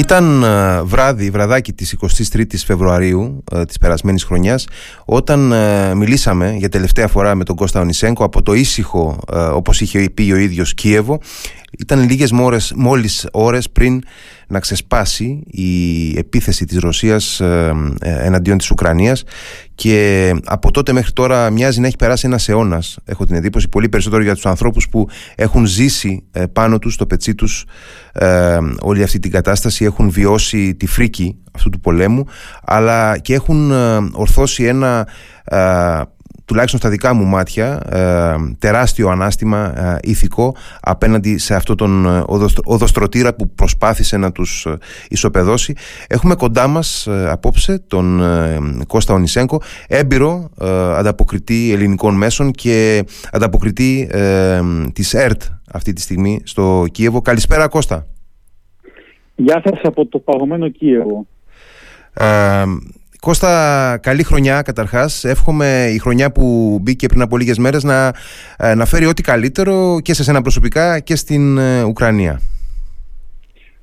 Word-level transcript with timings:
Ήταν 0.00 0.42
ε, 0.42 0.82
βράδυ, 0.82 1.30
βραδάκι 1.30 1.72
της 1.72 1.96
23ης 2.00 2.62
Φεβρουαρίου 2.64 3.44
ε, 3.52 3.64
της 3.64 3.78
περασμένης 3.78 4.24
χρονιάς 4.24 4.66
όταν 5.04 5.52
ε, 5.52 5.94
μιλήσαμε 5.94 6.54
για 6.58 6.68
τελευταία 6.68 7.08
φορά 7.08 7.34
με 7.34 7.44
τον 7.44 7.56
Κώστα 7.56 7.80
Ονισέγκο 7.80 8.24
από 8.24 8.42
το 8.42 8.52
ήσυχο 8.52 9.18
όπως 9.52 9.80
είχε 9.80 10.10
πει 10.14 10.32
ο 10.32 10.36
ίδιος 10.36 10.74
Κίεβο. 10.74 11.20
Ήταν 11.78 12.08
λίγες 12.08 12.32
μόλις, 12.32 12.72
μόλις 12.76 13.26
ώρες 13.32 13.70
πριν 13.70 14.02
να 14.50 14.60
ξεσπάσει 14.60 15.42
η 15.46 16.18
επίθεση 16.18 16.64
της 16.64 16.78
Ρωσίας 16.78 17.40
ε, 17.40 17.74
ε, 18.00 18.26
εναντίον 18.26 18.58
της 18.58 18.70
Ουκρανίας 18.70 19.22
και 19.74 20.32
από 20.44 20.70
τότε 20.70 20.92
μέχρι 20.92 21.12
τώρα 21.12 21.50
μοιάζει 21.50 21.80
να 21.80 21.86
έχει 21.86 21.96
περάσει 21.96 22.26
ένας 22.26 22.48
αιώνας. 22.48 22.98
έχω 23.04 23.26
την 23.26 23.34
εντύπωση 23.34 23.68
πολύ 23.68 23.88
περισσότερο 23.88 24.22
για 24.22 24.34
τους 24.34 24.46
ανθρώπους 24.46 24.88
που 24.88 25.08
έχουν 25.34 25.66
ζήσει 25.66 26.24
ε, 26.32 26.46
πάνω 26.46 26.78
τους 26.78 26.94
στο 26.94 27.06
πετσί 27.06 27.34
τους 27.34 27.64
όλη 28.80 29.02
αυτή 29.02 29.18
την 29.18 29.30
κατάσταση 29.30 29.84
έχουν 29.84 30.10
βιώσει 30.10 30.74
τη 30.74 30.86
φρίκη 30.86 31.36
αυτού 31.52 31.70
του 31.70 31.80
πολέμου 31.80 32.24
αλλά 32.64 33.18
και 33.18 33.34
έχουν 33.34 33.70
ορθώσει 34.12 34.64
ένα 34.64 35.06
τουλάχιστον 36.50 36.80
στα 36.80 36.88
δικά 36.90 37.14
μου 37.14 37.24
μάτια, 37.24 37.80
ε, 37.90 38.54
τεράστιο 38.58 39.08
ανάστημα 39.08 39.72
ε, 39.76 39.98
ηθικό 40.02 40.56
απέναντι 40.80 41.38
σε 41.38 41.54
αυτόν 41.54 41.76
τον 41.76 42.06
ε, 42.06 42.22
οδοστρωτήρα 42.64 43.34
που 43.34 43.50
προσπάθησε 43.54 44.16
να 44.16 44.32
τους 44.32 44.66
ε, 44.66 44.78
ισοπεδώσει. 45.08 45.74
Έχουμε 46.08 46.34
κοντά 46.34 46.66
μας 46.66 47.08
απόψε 47.26 47.78
τον 47.78 48.22
Κώστα 48.86 49.14
Ονισέγκο, 49.14 49.60
έμπειρο 49.88 50.50
ανταποκριτή 50.96 51.72
ελληνικών 51.72 52.14
μέσων 52.14 52.50
και 52.50 53.04
ανταποκριτή 53.32 54.10
της 54.92 55.14
ΕΡΤ 55.14 55.42
αυτή 55.72 55.92
τη 55.92 56.00
στιγμή 56.00 56.40
στο 56.44 56.84
Κίεβο. 56.92 57.20
Καλησπέρα 57.20 57.68
Κώστα. 57.68 58.06
Γεια 59.34 59.62
σας 59.64 59.80
από 59.82 60.06
το 60.06 60.18
παγωμένο 60.18 60.68
Κίεβο. 60.68 61.26
Κώστα, 63.20 63.98
καλή 64.02 64.22
χρονιά 64.22 64.62
καταρχάς. 64.62 65.24
Εύχομαι 65.24 65.90
η 65.94 65.98
χρονιά 65.98 66.32
που 66.32 66.78
μπήκε 66.82 67.06
πριν 67.06 67.20
από 67.20 67.36
λίγες 67.36 67.58
μέρες 67.58 67.84
να, 67.84 68.12
ε, 68.58 68.74
να 68.74 68.84
φέρει 68.84 69.06
ό,τι 69.06 69.22
καλύτερο 69.22 70.00
και 70.02 70.14
σε 70.14 70.22
σένα 70.22 70.42
προσωπικά 70.42 71.00
και 71.00 71.16
στην 71.16 71.58
ε, 71.58 71.82
Ουκρανία. 71.82 72.40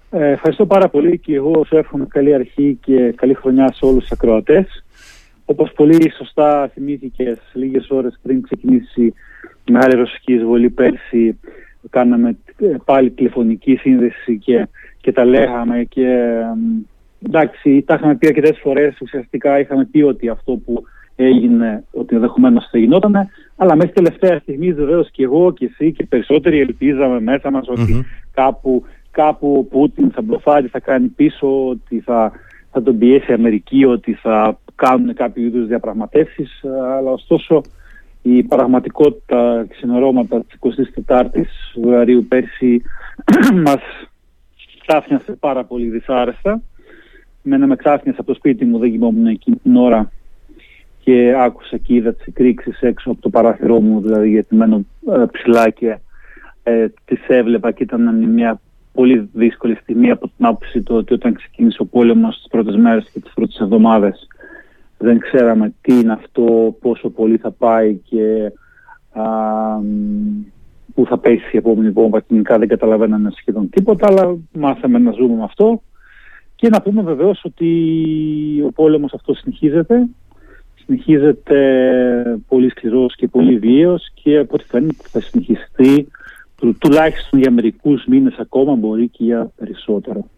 Ε, 0.10 0.32
ευχαριστώ 0.32 0.66
πάρα 0.66 0.90
πολύ 0.90 1.20
και 1.20 1.36
εγώ 1.36 1.64
σου 1.68 1.78
εύχομαι 1.78 2.06
καλή 2.10 2.34
αρχή 2.34 2.78
και 2.82 3.14
καλή 3.16 3.34
χρονιά 3.34 3.72
σε 3.74 3.86
όλους 3.86 4.02
τους 4.02 4.12
ακροατές. 4.12 4.86
Όπως 5.46 5.72
πολύ 5.76 6.12
σωστά 6.18 6.72
θυμήθηκες 6.74 7.38
λίγες 7.54 7.90
ώρες 7.90 8.20
πριν 8.24 8.42
ξεκινήσει 8.42 9.14
η 9.66 9.72
μεγάλη 9.72 9.96
ρωσική 9.96 10.34
εισβολή 10.34 10.70
πέρσι 10.70 11.40
κάναμε 11.90 12.38
πάλι 12.86 13.12
τηλεφωνική 13.12 13.76
σύνδεση 13.76 14.38
και, 14.38 14.68
και 15.02 15.12
τα 15.12 15.26
λέγαμε 15.26 15.84
και 15.84 16.08
εντάξει, 17.26 17.84
τα 17.86 17.94
είχαμε 17.94 18.16
πει 18.16 18.28
αρκετές 18.28 18.60
φορές. 18.62 18.98
Ουσιαστικά 19.02 19.60
είχαμε 19.60 19.86
πει 19.86 20.02
ότι 20.02 20.30
αυτό 20.30 20.54
που 20.54 20.84
έγινε, 21.16 21.84
ότι 21.92 22.16
ενδεχομένως 22.16 22.68
θα 22.72 22.78
γινόταν. 22.78 23.30
Αλλά 23.56 23.76
μέχρι 23.76 23.94
τελευταία 23.94 24.40
στιγμή, 24.40 24.74
βεβαίως 24.74 25.12
και 25.12 25.24
εγώ 25.24 25.54
και 25.54 25.66
εσύ 25.66 25.92
και 25.92 26.06
περισσότεροι 26.06 26.60
ελπίζαμε 26.60 27.20
μέσα 27.20 27.52
μας 27.52 27.68
ότι 27.68 28.06
κάπου, 28.34 28.84
κάπου 29.12 29.56
ο 29.58 29.64
Πούτιν 29.64 30.12
θα 30.12 30.22
μπλοφάρει, 30.22 30.68
θα 30.68 30.80
κάνει 30.80 31.08
πίσω, 31.08 31.68
ότι 31.68 32.00
θα, 32.00 32.32
θα 32.72 32.82
τον 32.82 32.98
πιέσει 32.98 33.32
η 33.32 33.34
Αμερική, 33.34 33.86
ότι 33.86 34.14
θα 34.14 34.60
κάνουν 34.76 35.14
κάποιο 35.14 35.44
είδους 35.44 35.68
διαπραγματεύσεις. 35.68 36.64
Αλλά 36.98 37.12
ωστόσο 37.12 37.62
η 38.22 38.44
πραγματικότητα 38.44 39.66
της 39.70 39.82
ενωρώματα 39.82 40.44
της 40.44 40.60
24ης 41.08 41.46
Φεβρουαρίου 41.74 42.26
πέρσι 42.28 42.82
μας 43.66 43.82
ξάφνιασε 44.88 45.32
πάρα 45.32 45.64
πολύ 45.64 45.90
δυσάρεστα. 45.90 46.62
Μένα 47.50 47.68
με 47.68 47.76
ξάφνιασε 47.76 48.20
από 48.20 48.32
το 48.32 48.38
σπίτι 48.38 48.66
μου, 48.66 48.78
δεν 48.78 48.92
κοιμόμουν 48.92 49.28
εκείνη 49.28 49.56
την 49.56 49.76
ώρα 49.76 50.12
και 51.00 51.34
άκουσα 51.38 51.78
και 51.78 51.94
είδα 51.94 52.14
τις 52.14 52.26
εκρήξεις 52.26 52.82
έξω 52.82 53.12
από 53.12 53.22
το 53.22 53.30
παράθυρό 53.30 53.80
μου, 53.80 54.02
δηλαδή 54.02 54.30
γιατί 54.30 54.56
μένω 54.56 54.86
ε, 55.12 55.24
ψηλά 55.32 55.70
και 55.70 55.98
ε, 56.64 56.88
τις 57.06 57.20
έβλεπα 57.28 57.72
και 57.72 57.84
ήταν 57.84 58.30
μια 58.30 58.60
πολύ 58.94 59.30
δύσκολη 59.34 59.76
στιγμή 59.76 60.12
από 60.12 60.32
την 60.38 60.46
άποψη 60.46 60.82
του 60.82 60.96
ότι 60.96 61.14
όταν 61.14 61.34
ξεκίνησε 61.34 61.82
ο 61.82 61.86
πόλεμος 61.86 62.38
τις 62.38 62.48
πρώτες 62.48 62.76
μέρες 62.76 63.10
και 63.14 63.20
τις 63.20 63.34
πρώτες 63.34 63.60
εβδομάδες 63.60 64.28
δεν 64.98 65.20
ξέραμε 65.20 65.74
τι 65.82 66.00
είναι 66.00 66.14
αυτό, 66.14 66.76
πόσο 66.82 67.10
πολύ 67.10 67.38
θα 67.38 67.52
πάει 67.52 67.96
και 67.96 68.52
α, 69.12 69.24
πού 70.94 71.06
θα 71.06 71.18
πέσει 71.18 71.50
η 71.52 71.58
επόμενη 71.58 71.90
βόμβα. 71.90 72.20
Κοινικά 72.20 72.58
δεν 72.58 72.68
καταλαβαίναμε 72.68 73.32
σχεδόν 73.36 73.70
τίποτα, 73.70 74.08
αλλά 74.10 74.38
μάθαμε 74.52 75.00
να 75.00 75.12
ζούμε 75.12 75.36
με 75.36 75.44
αυτό. 75.44 75.82
Και 76.58 76.70
να 76.70 76.82
πούμε 76.82 77.02
βεβαίως 77.02 77.42
ότι 77.44 77.70
ο 78.66 78.72
πόλεμος 78.72 79.14
αυτός 79.14 79.38
συνεχίζεται. 79.38 80.08
Συνεχίζεται 80.86 82.40
πολύ 82.48 82.70
σκληρός 82.70 83.16
και 83.16 83.28
πολύ 83.28 83.58
βίαιος 83.58 84.12
και 84.14 84.38
από 84.38 84.56
ό,τι 84.56 84.64
φαίνεται 84.64 85.04
θα 85.10 85.22
συνεχιστεί 85.22 86.08
τουλάχιστον 86.80 87.40
για 87.40 87.52
μερικούς 87.52 88.06
μήνες 88.06 88.36
ακόμα 88.38 88.76
μπορεί 88.76 89.08
και 89.08 89.24
για 89.24 89.52
περισσότερο. 89.56 90.30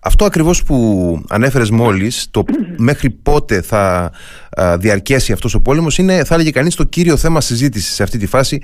Αυτό 0.00 0.24
ακριβώς 0.24 0.62
που 0.62 1.20
ανέφερες 1.28 1.70
μόλις, 1.70 2.28
το 2.30 2.44
μέχρι 2.76 3.10
πότε 3.10 3.62
θα 3.62 4.12
διαρκέσει 4.78 5.32
αυτός 5.32 5.54
ο 5.54 5.60
πόλεμος 5.60 5.98
είναι 5.98 6.24
θα 6.24 6.34
έλεγε 6.34 6.50
κανείς 6.50 6.74
το 6.74 6.84
κύριο 6.84 7.16
θέμα 7.16 7.40
συζήτησης 7.40 7.94
σε 7.94 8.02
αυτή 8.02 8.18
τη 8.18 8.26
φάση 8.26 8.60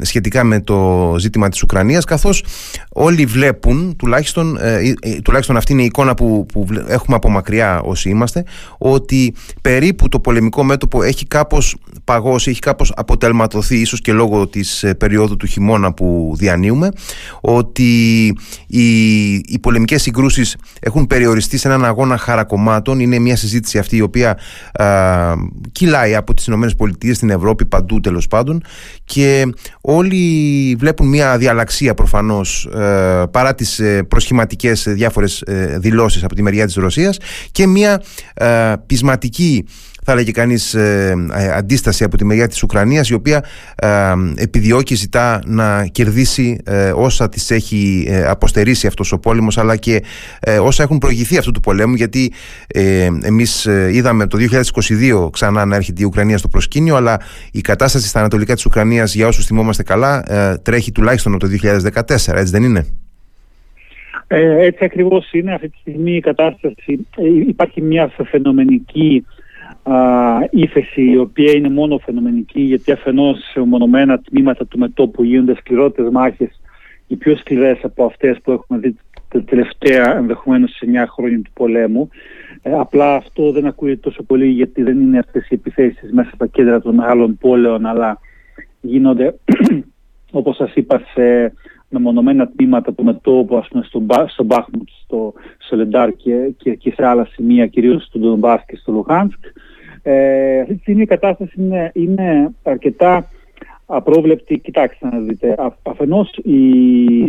σχετικά 0.00 0.44
με 0.44 0.60
το 0.60 1.14
ζήτημα 1.18 1.48
της 1.48 1.62
Ουκρανίας 1.62 2.04
καθώς 2.04 2.44
όλοι 2.92 3.24
βλέπουν, 3.24 3.96
τουλάχιστον, 3.96 4.56
ε, 4.56 4.74
ε, 4.74 4.94
ε, 5.00 5.20
τουλάχιστον 5.20 5.56
αυτή 5.56 5.72
είναι 5.72 5.82
η 5.82 5.84
εικόνα 5.84 6.14
που, 6.14 6.46
που 6.52 6.66
έχουμε 6.88 7.16
από 7.16 7.30
μακριά 7.30 7.80
όσοι 7.80 8.08
είμαστε, 8.08 8.44
ότι 8.78 9.34
περίπου 9.62 10.08
το 10.08 10.20
πολεμικό 10.20 10.64
μέτωπο 10.64 11.02
έχει 11.02 11.26
κάπως 11.26 11.76
παγώσει, 12.04 12.50
έχει 12.50 12.58
κάπως 12.58 12.92
αποτελματωθεί 12.96 13.76
ίσως 13.76 14.00
και 14.00 14.12
λόγω 14.12 14.46
της 14.46 14.84
περίοδου 14.98 15.36
του 15.36 15.46
χειμώνα 15.46 15.92
που 15.92 16.34
διανύουμε, 16.36 16.88
ότι 17.40 18.26
οι, 18.66 19.57
οι 19.58 19.60
πολεμικές 19.60 20.02
συγκρούσεις 20.02 20.56
έχουν 20.80 21.06
περιοριστεί 21.06 21.58
σε 21.58 21.68
έναν 21.68 21.84
αγώνα 21.84 22.18
χαρακομμάτων, 22.18 23.00
είναι 23.00 23.18
μια 23.18 23.36
συζήτηση 23.36 23.78
αυτή 23.78 23.96
η 23.96 24.00
οποία 24.00 24.38
α, 24.72 24.86
κυλάει 25.72 26.14
από 26.14 26.34
τις 26.34 26.46
Ηνωμένες 26.46 26.74
Πολιτείες 26.74 27.16
στην 27.16 27.30
Ευρώπη 27.30 27.66
παντού 27.66 28.00
τέλος 28.00 28.28
πάντων. 28.28 28.62
Και 29.04 29.52
όλοι 29.80 30.76
βλέπουν 30.78 31.08
μια 31.08 31.38
διαλαξία 31.38 31.94
προφανώς 31.94 32.68
ε, 32.74 33.22
παρά 33.30 33.54
τις 33.54 33.78
ε, 33.78 34.02
προσχηματικές 34.02 34.84
διάφορες 34.88 35.40
ε, 35.40 35.78
δηλώσεις 35.78 36.24
από 36.24 36.34
τη 36.34 36.42
μεριά 36.42 36.66
της 36.66 36.74
Ρωσίας 36.74 37.18
και 37.52 37.66
μια 37.66 38.02
πεισματική 38.86 39.64
θα 40.10 40.16
έλεγε 40.16 40.30
κανείς 40.30 40.74
ε, 40.74 41.14
ε, 41.32 41.50
αντίσταση 41.56 42.04
από 42.04 42.16
τη 42.16 42.24
μεριά 42.24 42.48
της 42.48 42.62
Ουκρανίας 42.62 43.08
η 43.08 43.14
οποία 43.14 43.44
ε, 43.76 43.88
επιδιώκει 44.36 44.94
ζητά 44.94 45.40
να 45.46 45.86
κερδίσει 45.86 46.60
όσα 46.94 47.28
της 47.28 47.50
έχει 47.50 48.08
αποστερήσει 48.26 48.86
αυτός 48.86 49.12
ο 49.12 49.18
πόλεμος 49.18 49.58
αλλά 49.58 49.76
και 49.76 50.02
όσα 50.60 50.82
έχουν 50.82 50.98
προηγηθεί 50.98 51.38
αυτού 51.38 51.50
του 51.50 51.60
πολέμου 51.60 51.94
γιατί 51.94 52.32
εμείς 53.22 53.64
είδαμε 53.92 54.26
το 54.26 54.38
2022 55.24 55.30
ξανά 55.32 55.64
να 55.64 55.76
έρχεται 55.76 56.02
η 56.02 56.04
Ουκρανία 56.04 56.38
στο 56.38 56.48
προσκήνιο 56.48 56.96
αλλά 56.96 57.20
η 57.52 57.60
κατάσταση 57.60 58.08
στα 58.08 58.18
ανατολικά 58.18 58.54
της 58.54 58.66
Ουκρανίας 58.66 59.14
για 59.14 59.26
όσους 59.26 59.46
θυμόμαστε 59.46 59.82
καλά 59.82 60.22
τρέχει 60.62 60.92
τουλάχιστον 60.92 61.38
το 61.38 61.48
2014 61.62 62.00
έτσι 62.08 62.50
δεν 62.50 62.62
είναι; 62.62 62.86
Ε, 64.26 64.64
έτσι 64.66 64.84
ακριβώς 64.84 65.32
είναι 65.32 65.54
αυτή 65.54 65.68
τη 65.68 65.76
στιγμή 65.80 66.16
η 66.16 66.20
κατάσταση. 66.20 67.06
Υπάρχει 67.46 67.82
μια 67.82 68.12
φαινομενική 68.30 69.24
ύφεση 70.50 71.02
η 71.10 71.18
οποία 71.18 71.52
είναι 71.52 71.68
μόνο 71.68 71.98
φαινομενική 71.98 72.60
γιατί 72.60 72.92
αφενός 72.92 73.38
σε 73.52 73.60
μονομένα 73.60 74.18
τμήματα 74.18 74.66
του 74.66 74.78
μετόπου 74.78 75.24
γίνονται 75.24 75.54
σκληρότερες 75.54 76.10
μάχες 76.10 76.60
οι 77.06 77.16
πιο 77.16 77.36
σκληρές 77.36 77.78
από 77.82 78.04
αυτές 78.04 78.38
που 78.42 78.50
έχουμε 78.50 78.78
δει 78.78 78.96
τα 79.28 79.42
τελευταία 79.42 80.16
ενδεχομένως 80.16 80.70
σε 80.70 80.86
9 80.92 81.04
χρόνια 81.08 81.40
του 81.42 81.50
πολέμου. 81.54 82.08
Ε, 82.62 82.72
απλά 82.72 83.14
αυτό 83.14 83.52
δεν 83.52 83.66
ακούγεται 83.66 84.00
τόσο 84.00 84.22
πολύ 84.22 84.46
γιατί 84.46 84.82
δεν 84.82 85.00
είναι 85.00 85.18
αυτές 85.18 85.48
οι 85.48 85.54
επιθέσεις 85.54 86.12
μέσα 86.12 86.30
στα 86.34 86.46
κέντρα 86.46 86.80
των 86.80 86.94
μεγάλων 86.94 87.38
πόλεων 87.38 87.86
αλλά 87.86 88.20
γίνονται 88.80 89.34
όπως 90.30 90.56
σας 90.56 90.74
είπα 90.74 91.02
σε 91.14 91.52
μεμονωμένα 91.88 92.48
τμήματα 92.48 92.92
του 92.92 93.04
μετόπου 93.04 93.56
ας 93.56 93.68
πούμε 93.68 93.84
στο, 93.84 94.04
στο 94.28 94.44
Μπάχμουτ, 94.44 94.88
στο 95.04 95.32
Σολεντάρ 95.68 96.12
και, 96.12 96.54
και, 96.56 96.74
και 96.74 96.92
σε 96.96 97.06
άλλα 97.06 97.28
σημεία 97.32 97.66
κυρίως 97.66 98.04
στο 98.04 98.18
Ντομπάς 98.18 98.64
και 98.66 98.76
στο 98.76 98.92
Λουχάνσκ 98.92 99.38
ε, 100.02 100.60
αυτή 100.60 100.74
τη 100.74 100.80
στιγμή 100.80 101.02
η 101.02 101.06
κατάσταση 101.06 101.54
είναι, 101.56 101.90
είναι 101.94 102.50
αρκετά 102.62 103.30
απρόβλεπτη. 103.86 104.58
Κοιτάξτε 104.58 105.08
να 105.08 105.18
δείτε. 105.18 105.54
Αφενός 105.82 106.38
η, 106.42 106.60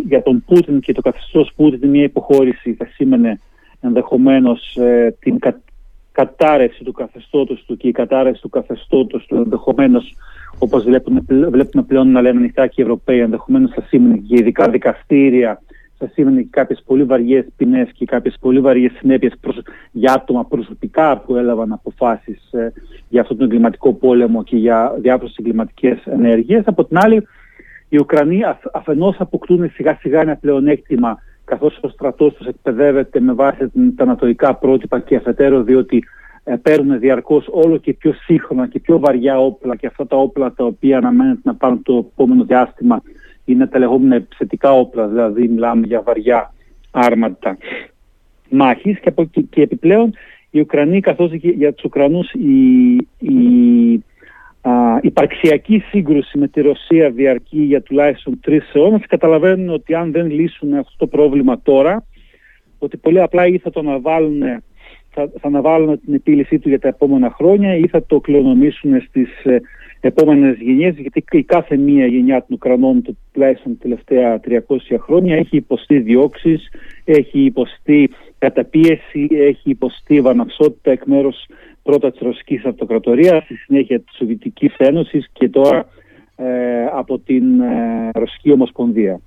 για 0.08 0.22
τον 0.24 0.44
Πούτιν 0.46 0.80
και 0.80 0.94
το 0.94 1.02
καθεστώς 1.02 1.52
Πούτιν 1.56 1.90
μια 1.90 2.04
υποχώρηση 2.04 2.74
θα 2.74 2.86
σήμαινε 2.86 3.40
ενδεχομένως 3.82 4.76
ε, 4.76 5.16
την 5.20 5.40
κα, 5.40 5.62
κατάρρευση 6.12 6.84
του 6.84 6.92
καθεστώτος 6.92 7.64
του 7.68 7.78
και 7.78 7.88
η 7.88 7.92
κατάρρευση 7.92 8.42
του 8.42 8.50
καθεστώτος 8.50 9.26
του 9.26 9.36
ενδεχομένως 9.36 10.16
όπως 10.60 10.84
βλέπουμε, 10.84 11.22
βλέπουμε 11.28 11.84
πλέον 11.84 12.12
να 12.12 12.22
λένε 12.22 12.38
ανοιχτά 12.38 12.68
και 12.68 12.82
οι 12.82 12.84
Ευρωπαίοι 12.84 13.20
ενδεχομένως 13.20 13.72
θα 13.72 13.82
σήμαινε 13.82 14.18
και 14.18 14.36
ειδικά 14.36 14.70
δικαστήρια 14.70 15.62
θα 16.00 16.10
σήμαινε 16.14 16.42
και 16.42 16.48
κάποιες 16.52 16.84
πολύ 16.86 17.04
βαριές 17.04 17.46
ποινές 17.56 17.90
και 17.94 18.06
κάποιες 18.06 18.38
πολύ 18.40 18.60
βαριές 18.60 18.92
συνέπειες 19.00 19.34
για 19.92 20.14
άτομα 20.14 20.46
προσωπικά 20.46 21.18
που 21.18 21.36
έλαβαν 21.36 21.72
αποφάσεις 21.72 22.52
ε, 22.52 22.74
για 23.10 23.22
αυτόν 23.22 23.38
τον 23.38 23.46
εγκληματικό 23.46 23.94
πόλεμο 23.94 24.44
και 24.44 24.58
για 24.58 24.96
διάφορες 25.00 25.36
εγκληματικές 25.40 26.06
ενέργειες. 26.06 26.64
Από 26.66 26.86
την 26.86 26.98
άλλη, 26.98 27.28
οι 27.90 27.98
Ουκρανοί 27.98 28.42
αφενός 28.74 29.16
αποκτούν 29.20 29.72
σιγά 29.72 29.98
σιγά 30.02 30.22
ένα 30.22 30.36
πλεονέκτημα 30.36 31.18
καθώς 31.46 31.80
ο 31.82 31.88
στρατός 31.88 32.34
τους 32.34 32.48
εκπαιδεύεται 32.48 33.20
με 33.20 33.34
βάση 33.34 33.72
τα 33.96 34.04
ανατολικά 34.04 34.56
πρότυπα 34.56 35.00
και 35.00 35.16
αφετέρου 35.16 35.64
διότι 35.64 36.04
ε, 36.44 36.56
παίρνουν 36.56 37.00
διαρκώς 37.00 37.48
όλο 37.52 37.78
και 37.78 37.94
πιο 37.94 38.14
σύγχρονα 38.14 38.68
και 38.68 38.80
πιο 38.80 39.00
βαριά 39.00 39.40
όπλα 39.40 39.76
και 39.76 39.88
αυτά 39.88 40.08
τα 40.08 40.18
όπλα 40.18 40.54
τα 40.54 40.66
οποία 40.66 40.98
αναμένεται 40.98 41.42
να 41.44 41.56
πάρουν 41.56 41.84
το 41.84 42.10
επόμενο 42.12 42.44
διάστημα 42.44 43.02
είναι 43.52 43.68
τα 43.68 43.80
λεγόμενα 43.80 44.16
επιθετικά 44.16 44.72
όπλα, 44.72 45.08
δηλαδή 45.08 45.48
μιλάμε 45.48 45.88
για 45.88 46.02
βαριά 46.02 46.54
άρματα 46.92 47.58
μάχης. 48.50 49.00
Και, 49.00 49.14
και, 49.50 49.62
επιπλέον 49.62 50.14
οι 50.50 50.60
Ουκρανοί 50.60 51.00
καθώς 51.00 51.32
και 51.40 51.50
για 51.50 51.74
τους 51.74 51.84
Ουκρανούς 51.84 52.32
η, 52.32 52.96
η 53.20 54.04
α, 54.62 54.72
υπαρξιακή 55.02 55.80
σύγκρουση 55.90 56.38
με 56.38 56.48
τη 56.48 56.62
Ρωσία 56.62 57.10
διαρκεί 57.10 57.62
για 57.62 57.82
τουλάχιστον 57.82 58.40
τρεις 58.40 58.72
αιώνες. 58.74 59.06
Καταλαβαίνουν 59.08 59.70
ότι 59.70 59.94
αν 59.94 60.12
δεν 60.12 60.32
λύσουν 60.32 60.74
αυτό 60.74 60.94
το 60.98 61.08
πρόβλημα 61.08 61.62
τώρα 61.62 62.04
ότι 62.80 62.98
πολύ 62.98 63.22
απλά 63.22 63.46
ή 63.48 63.58
θα 63.58 63.70
το 63.70 63.80
αναβάλουν 63.80 64.42
θα, 65.10 65.32
θα 65.40 65.48
αναβάλουν 65.48 66.00
την 66.06 66.14
επίλυσή 66.14 66.60
του 66.60 66.70
για 66.70 66.80
τα 66.80 66.88
επόμενα 66.88 67.32
χρόνια 67.32 67.76
ή 67.76 67.88
θα 67.88 68.06
το 68.06 68.20
κληρονομήσουν 68.20 69.02
στις 69.02 69.44
ε, 69.44 69.62
επόμενες 70.02 70.58
γενιές 70.60 70.96
γιατί 70.96 71.24
η 71.32 71.44
κάθε 71.44 71.78
μία 71.78 72.06
γενιά 72.06 72.38
των 72.38 72.48
Ουκρανών 72.50 73.02
το 73.02 73.16
τουλάχιστον 73.32 73.78
τα 73.78 73.80
τελευταία 73.82 74.40
300 74.68 74.98
χρόνια 75.00 75.36
έχει 75.36 75.56
υποστεί 75.56 76.00
διώξεις, 76.00 76.70
έχει 77.04 77.40
υποστεί 77.40 78.10
καταπίεση, 78.38 79.28
έχει 79.30 79.70
υποστεί 79.70 80.22
βαναυσότητα 80.22 80.92
εκ 80.92 81.06
μέρους 81.06 81.46
πρώτα 81.84 82.12
της 82.12 82.20
Ρωσικής 82.20 82.66
Αυτοκρατορίας, 82.66 83.44
στη 83.44 83.56
συνέχεια 83.56 84.00
της 84.00 84.16
Σοβιτικής 84.18 84.74
Ένωσης 84.78 85.30
και 85.34 85.50
τώρα 85.50 85.86
ε, 86.36 86.46
από 86.94 87.20
την 87.20 87.62
ε, 87.62 88.10
Ρωσική 88.14 88.52
Ομοσπονδία. 88.52 89.20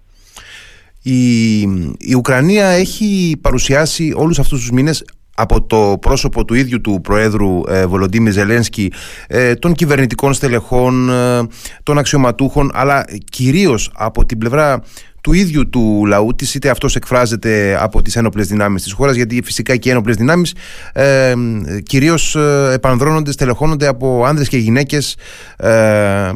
Η, 1.02 1.60
η 1.98 2.14
Ουκρανία 2.16 2.66
έχει 2.66 3.38
παρουσιάσει 3.40 4.12
όλους 4.16 4.38
αυτούς 4.38 4.58
τους 4.58 4.70
μήνες 4.70 5.04
από 5.34 5.62
το 5.62 5.98
πρόσωπο 6.00 6.44
του 6.44 6.54
ίδιου 6.54 6.80
του 6.80 7.00
Προέδρου 7.02 7.60
ε, 7.68 7.86
Βολοντίμι 7.86 8.30
Ζελένσκι, 8.30 8.92
ε, 9.26 9.54
των 9.54 9.72
κυβερνητικών 9.72 10.32
στελεχών, 10.32 11.10
ε, 11.10 11.46
των 11.82 11.98
αξιωματούχων, 11.98 12.70
αλλά 12.74 13.04
κυρίως 13.30 13.90
από 13.94 14.24
την 14.24 14.38
πλευρά 14.38 14.82
του 15.22 15.32
ίδιου 15.32 15.68
του 15.68 16.04
λαού 16.06 16.34
της, 16.34 16.54
είτε 16.54 16.70
αυτός 16.70 16.96
εκφράζεται 16.96 17.78
από 17.80 18.02
τις 18.02 18.16
ένοπλες 18.16 18.46
δυνάμεις 18.46 18.82
της 18.82 18.92
χώρας, 18.92 19.14
γιατί 19.14 19.40
φυσικά 19.44 19.76
και 19.76 19.88
οι 19.88 19.92
ένοπλες 19.92 20.16
δυνάμεις 20.16 20.54
ε, 20.92 21.34
κυρίως 21.82 22.36
ε, 22.36 22.70
επανδρώνονται, 22.72 23.32
στελεχώνονται 23.32 23.86
από 23.86 24.24
άνδρες 24.24 24.48
και 24.48 24.56
γυναίκες 24.56 25.16
ε, 25.56 26.30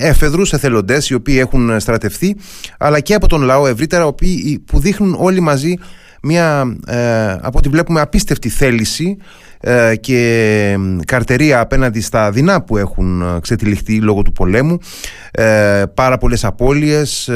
έφεδρου, 0.00 0.42
εθελοντές, 0.50 1.08
οι 1.08 1.14
οποίοι 1.14 1.36
έχουν 1.38 1.80
στρατευθεί, 1.80 2.36
αλλά 2.78 3.00
και 3.00 3.14
από 3.14 3.28
τον 3.28 3.42
λαό 3.42 3.66
ευρύτερα, 3.66 4.12
που 4.66 4.78
δείχνουν 4.78 5.16
όλοι 5.18 5.40
μαζί 5.40 5.74
μια 6.22 6.76
ε, 6.86 7.30
από 7.30 7.58
ό,τι 7.58 7.68
βλέπουμε 7.68 8.00
απίστευτη 8.00 8.48
θέληση 8.48 9.16
ε, 9.60 9.96
και 9.96 10.76
καρτερία 11.06 11.60
απέναντι 11.60 12.00
στα 12.00 12.30
δεινά 12.30 12.62
που 12.62 12.76
έχουν 12.76 13.22
ε, 13.22 13.40
ξετυλιχθεί 13.40 14.00
λόγω 14.00 14.22
του 14.22 14.32
πολέμου. 14.32 14.78
Ε, 15.30 15.82
πάρα 15.94 16.18
πολλές 16.18 16.44
απώλειες 16.44 17.30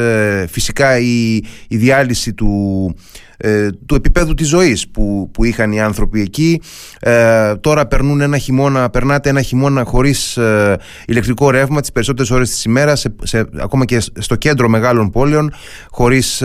φυσικά 0.47 0.97
η, 0.99 1.35
η 1.67 1.77
διάλυση 1.77 2.33
του 2.33 2.95
ε, 3.37 3.67
του 3.85 3.95
επίπεδου 3.95 4.33
της 4.33 4.47
ζωής 4.47 4.87
που, 4.87 5.29
που 5.33 5.43
είχαν 5.43 5.71
οι 5.71 5.81
άνθρωποι 5.81 6.21
εκεί. 6.21 6.61
Ε, 6.99 7.55
τώρα 7.55 7.87
περνούν 7.87 8.21
ένα 8.21 8.37
χειμώνα, 8.37 8.89
περνάτε 8.89 9.29
ένα 9.29 9.41
χειμώνα 9.41 9.83
χωρίς 9.83 10.37
ε, 10.37 10.77
ηλεκτρικό 11.05 11.49
ρεύμα 11.49 11.81
τις 11.81 11.91
περισσότερες 11.91 12.31
ώρες 12.31 12.49
της 12.49 12.63
ημέρας 12.63 13.05
σε, 13.23 13.45
ακόμα 13.59 13.85
και 13.85 13.99
στο 13.99 14.35
κέντρο 14.35 14.69
μεγάλων 14.69 15.09
πόλεων 15.09 15.53
χωρίς 15.89 16.43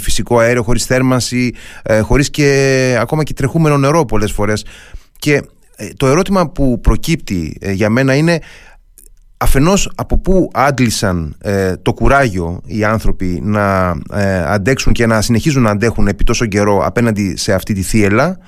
φυσικό 0.00 0.38
αέριο, 0.38 0.62
χωρίς 0.62 0.84
θέρμανση 0.84 1.54
χωρίς 2.02 2.30
και 2.30 2.96
ακόμα 3.00 3.22
και 3.22 3.32
τρεχούμενο 3.32 3.78
νερό 3.78 4.04
πολλές 4.04 4.32
φορές. 4.32 4.64
Και 5.18 5.42
το 5.96 6.06
ερώτημα 6.06 6.50
που 6.50 6.80
προκύπτει 6.80 7.56
για 7.60 7.90
μένα 7.90 8.14
είναι 8.14 8.40
αφενός 9.44 9.90
από 9.94 10.18
πού 10.18 10.50
άντλησαν 10.52 11.36
ε, 11.38 11.76
το 11.76 11.92
κουράγιο 11.92 12.60
οι 12.66 12.84
άνθρωποι 12.84 13.40
να 13.42 13.96
ε, 14.12 14.44
αντέξουν 14.46 14.92
και 14.92 15.06
να 15.06 15.20
συνεχίζουν 15.20 15.62
να 15.62 15.70
αντέχουν 15.70 16.06
επί 16.06 16.24
τόσο 16.24 16.46
καιρό 16.46 16.80
απέναντι 16.84 17.36
σε 17.36 17.52
αυτή 17.52 17.74
τη 17.74 17.82
θύελα; 17.82 18.38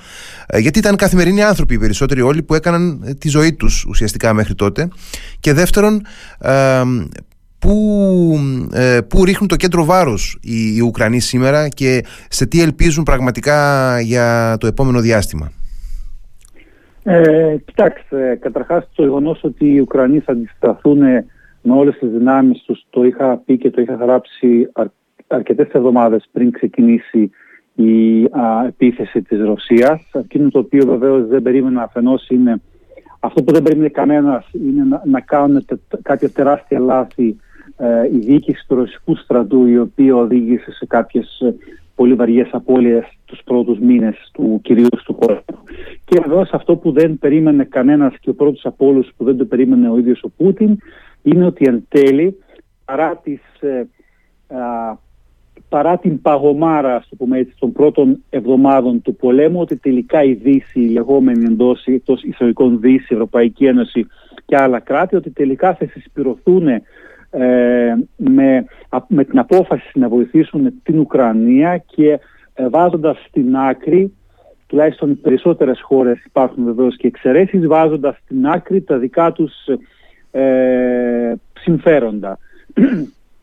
Ε, 0.47 0.59
γιατί 0.59 0.79
ήταν 0.79 0.97
καθημερινοί 0.97 1.43
άνθρωποι 1.43 1.75
οι 1.75 1.79
περισσότεροι 1.79 2.21
όλοι 2.21 2.43
που 2.43 2.55
έκαναν 2.55 3.17
τη 3.19 3.29
ζωή 3.29 3.53
τους 3.53 3.85
ουσιαστικά 3.89 4.33
μέχρι 4.33 4.55
τότε 4.55 4.89
και 5.41 5.53
δεύτερον 5.53 6.03
πού, 7.59 8.39
πού 9.09 9.25
ρίχνουν 9.25 9.49
το 9.49 9.57
κέντρο 9.57 9.85
βάρους 9.85 10.39
οι, 10.41 10.75
οι 10.75 10.81
Ουκρανοί 10.81 11.21
σήμερα 11.21 11.69
και 11.69 12.05
σε 12.29 12.47
τι 12.47 12.61
ελπίζουν 12.61 13.03
πραγματικά 13.03 14.01
για 14.01 14.57
το 14.61 14.67
επόμενο 14.67 15.01
διάστημα; 15.01 15.53
Ε, 17.09 17.57
κοιτάξτε, 17.65 18.39
καταρχάς 18.41 18.89
το 18.95 19.03
γεγονός 19.03 19.45
ότι 19.45 19.73
οι 19.73 19.81
Ουκρανοί 19.81 20.19
θα 20.19 20.33
αντισταθούν 20.33 20.99
με 21.63 21.75
όλες 21.75 21.99
τις 21.99 22.11
δυνάμεις 22.11 22.63
τους 22.63 22.87
το 22.91 23.05
είχα 23.05 23.43
πει 23.45 23.59
και 23.59 23.71
το 23.71 23.81
είχα 23.81 23.95
γράψει 23.95 24.71
αρ, 24.73 24.87
αρκετές 25.27 25.69
εβδομάδες 25.73 26.29
πριν 26.33 26.51
ξεκινήσει 26.51 27.31
η 27.75 28.23
επίθεση 28.67 29.23
της 29.23 29.41
Ρωσίας. 29.41 30.01
Εκείνο 30.13 30.49
το 30.49 30.59
οποίο 30.59 30.87
βεβαίως 30.87 31.27
δεν 31.27 31.43
περίμενα 31.43 31.83
αφενός 31.83 32.29
είναι 32.29 32.61
αυτό 33.21 33.43
που 33.43 33.53
δεν 33.53 33.63
περίμενε 33.63 33.89
κανένας 33.89 34.49
είναι 34.53 34.85
να, 34.85 35.03
να 35.05 35.21
κάνουν 35.21 35.65
τε, 35.65 35.77
κάποια 36.03 36.31
τεράστια 36.31 36.79
λάθη 36.79 37.37
ε, 37.77 38.09
η 38.13 38.19
διοίκηση 38.19 38.65
του 38.69 38.75
ρωσικού 38.75 39.17
στρατού 39.17 39.67
η 39.67 39.79
οποία 39.79 40.17
οδήγησε 40.17 40.73
σε 40.73 40.87
κάποιες 40.87 41.43
πολύ 41.97 42.15
βαριές 42.15 42.49
απώλειες 42.53 43.05
τους 43.25 43.41
πρώτους 43.45 43.79
μήνες 43.79 44.31
του 44.33 44.61
κυρίου 44.63 44.89
του 45.05 45.15
πόλεμου. 45.15 45.63
Και 46.05 46.21
βεβαίω 46.23 46.47
αυτό 46.53 46.77
που 46.77 46.93
δεν 46.93 47.19
περίμενε 47.19 47.65
κανένας 47.65 48.15
και 48.21 48.31
ο 48.31 48.35
πρώτος 48.35 48.65
από 48.67 48.87
όλους 48.87 49.11
που 49.17 49.25
δεν 49.25 49.37
το 49.37 49.45
περίμενε 49.45 49.91
ο 49.91 49.99
ίδιος 49.99 50.23
ο 50.23 50.29
Πούτιν 50.37 50.79
είναι 51.23 51.47
ότι 51.47 51.65
εν 51.69 51.85
τέλει 51.89 52.39
παρά, 52.85 53.17
τις, 53.17 53.41
ε, 53.61 53.87
παρά 55.69 55.99
την 55.99 56.21
παγωμάρα 56.21 57.05
το 57.09 57.17
πούμε 57.17 57.39
έτσι, 57.39 57.55
των 57.59 57.73
πρώτων 57.73 58.23
εβδομάδων 58.31 59.03
του 59.03 59.17
πολέμου 59.17 59.61
ότι 59.61 59.77
τελικά 59.77 60.23
η 60.23 60.33
Δύση, 60.33 60.81
η 60.81 60.89
λεγόμενη 60.89 61.45
εντός, 61.45 61.85
εκτός 61.85 62.23
ιστορικών 62.23 62.81
Δύση, 62.81 63.07
Ευρωπαϊκή 63.11 63.65
Ένωση 63.67 64.07
και 64.45 64.57
άλλα 64.57 64.81
κράτη 64.81 65.17
ότι 65.17 65.31
τελικά 65.31 65.75
θα 65.75 65.87
συσπηρωθούν 65.87 66.69
ε, 66.69 66.83
με, 68.17 68.65
με 69.09 69.25
την 69.25 69.39
απόφαση 69.39 69.99
να 69.99 70.09
βοηθήσουν 70.09 70.83
την 70.83 70.99
Ουκρανία 70.99 71.77
και 71.77 72.19
ε, 72.55 72.69
βάζοντας 72.69 73.17
στην 73.29 73.57
άκρη 73.57 74.13
τουλάχιστον 74.67 75.11
οι 75.11 75.15
περισσότερες 75.15 75.81
χώρες 75.83 76.25
υπάρχουν 76.25 76.65
βεβαίως 76.65 76.97
και 76.97 77.07
εξαιρέσεις 77.07 77.67
βάζοντας 77.67 78.17
στην 78.25 78.47
άκρη 78.47 78.83
τα 78.83 78.99
δικά 78.99 79.33
τους 79.33 79.53
ε, 80.31 81.33
συμφέροντα. 81.59 82.39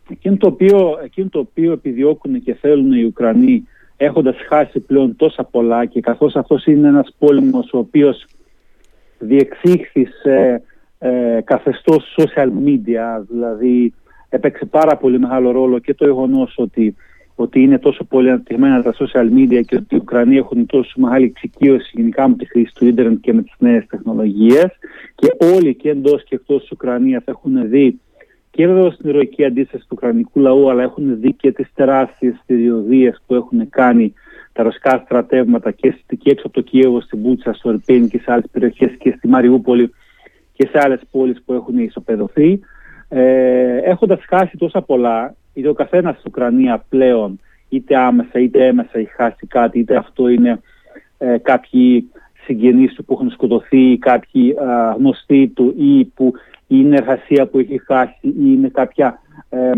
εκείνο, 0.09 0.37
το 0.37 0.47
οποίο, 0.47 0.99
εκείνο 1.03 1.27
το 1.31 1.39
οποίο 1.39 1.71
επιδιώκουν 1.71 2.43
και 2.43 2.53
θέλουν 2.53 2.91
οι 2.91 3.03
Ουκρανοί 3.03 3.67
έχοντας 3.97 4.35
χάσει 4.47 4.79
πλέον 4.79 5.15
τόσα 5.15 5.43
πολλά 5.43 5.85
και 5.85 6.01
καθώς 6.01 6.35
αυτός 6.35 6.65
είναι 6.65 6.87
ένας 6.87 7.15
πόλεμος 7.17 7.73
ο 7.73 7.77
οποίος 7.77 8.25
διεξήχθη 9.19 10.05
σε 10.05 10.61
ε, 11.05 11.41
καθεστώς 11.43 12.15
social 12.17 12.49
media, 12.65 13.23
δηλαδή 13.29 13.93
έπαιξε 14.29 14.65
πάρα 14.65 14.97
πολύ 14.97 15.19
μεγάλο 15.19 15.51
ρόλο 15.51 15.79
και 15.79 15.93
το 15.93 16.05
γεγονός 16.05 16.53
ότι, 16.57 16.95
ότι 17.35 17.61
είναι 17.61 17.79
τόσο 17.79 18.03
πολύ 18.03 18.29
αναπτυγμένα 18.29 18.83
τα 18.83 18.93
social 18.93 19.37
media 19.37 19.61
και 19.65 19.75
ότι 19.75 19.95
οι 19.95 19.97
Ουκρανοί 19.97 20.37
έχουν 20.37 20.65
τόσο 20.65 20.93
μεγάλη 20.95 21.25
εξοικείωση 21.25 21.91
γενικά 21.93 22.27
με 22.27 22.35
τη 22.35 22.45
χρήση 22.45 22.73
του 22.73 22.85
ίντερνετ 22.85 23.19
και 23.21 23.33
με 23.33 23.41
τις 23.41 23.53
νέες 23.57 23.85
τεχνολογίες 23.87 24.67
και 25.15 25.27
όλοι 25.55 25.75
και 25.75 25.89
εντός 25.89 26.23
και 26.23 26.35
εκτός 26.35 26.61
της 26.61 26.71
Ουκρανίας 26.71 27.23
έχουν 27.25 27.69
δει 27.69 27.99
και 28.51 28.67
βέβαια 28.67 28.91
στην 28.91 29.09
ηρωική 29.09 29.45
αντίσταση 29.45 29.83
του 29.83 29.95
Ουκρανικού 29.97 30.39
λαού 30.39 30.69
αλλά 30.69 30.83
έχουν 30.83 31.19
δει 31.19 31.33
και 31.33 31.51
τις 31.51 31.67
τεράστιες 31.75 32.41
θηριωδίες 32.45 33.21
που 33.27 33.35
έχουν 33.35 33.69
κάνει 33.69 34.13
τα 34.53 34.63
ρωσικά 34.63 35.01
στρατεύματα 35.05 35.71
και, 35.71 35.95
και 36.07 36.29
έξω 36.31 36.47
από 36.47 36.55
το 36.55 36.61
Κίεβο, 36.61 37.01
στην 37.01 37.19
Μπούτσα, 37.19 37.53
στο 37.53 37.69
Ερπίν 37.69 38.09
και 38.09 38.19
σε 38.19 38.31
άλλες 38.31 38.45
περιοχές 38.51 38.91
και 38.99 39.13
στη 39.17 39.27
Μαριούπολη 39.27 39.91
και 40.53 40.67
σε 40.71 40.79
άλλες 40.83 41.01
πόλεις 41.11 41.41
που 41.45 41.53
έχουν 41.53 41.77
ισοπεδωθεί. 41.77 42.59
Ε, 43.09 43.77
έχοντας 43.77 44.19
χάσει 44.29 44.57
τόσα 44.57 44.81
πολλά, 44.81 45.35
είτε 45.53 45.67
ο 45.67 45.73
καθένας 45.73 46.17
στην 46.17 46.25
Ουκρανία 46.27 46.85
πλέον 46.89 47.39
είτε 47.69 47.97
άμεσα 47.97 48.39
είτε 48.39 48.65
έμεσα 48.65 48.91
έχει 48.93 49.11
χάσει 49.15 49.47
κάτι, 49.47 49.79
είτε 49.79 49.95
αυτό 49.95 50.27
είναι 50.27 50.61
ε, 51.17 51.37
κάποιοι 51.37 52.11
συγγενείς 52.45 52.93
του 52.93 53.05
που 53.05 53.13
έχουν 53.13 53.29
σκοτωθεί 53.29 53.91
ή 53.91 53.97
κάποιοι 53.97 54.51
α, 54.51 54.93
γνωστοί 54.97 55.47
του 55.47 55.73
ή 55.77 56.05
που 56.05 56.33
είναι 56.67 56.95
εργασία 56.95 57.47
που 57.47 57.59
έχει 57.59 57.81
χάσει 57.85 58.27
ή 58.27 58.33
είναι 58.35 58.69
κάποια 58.69 59.19
ε, 59.49 59.71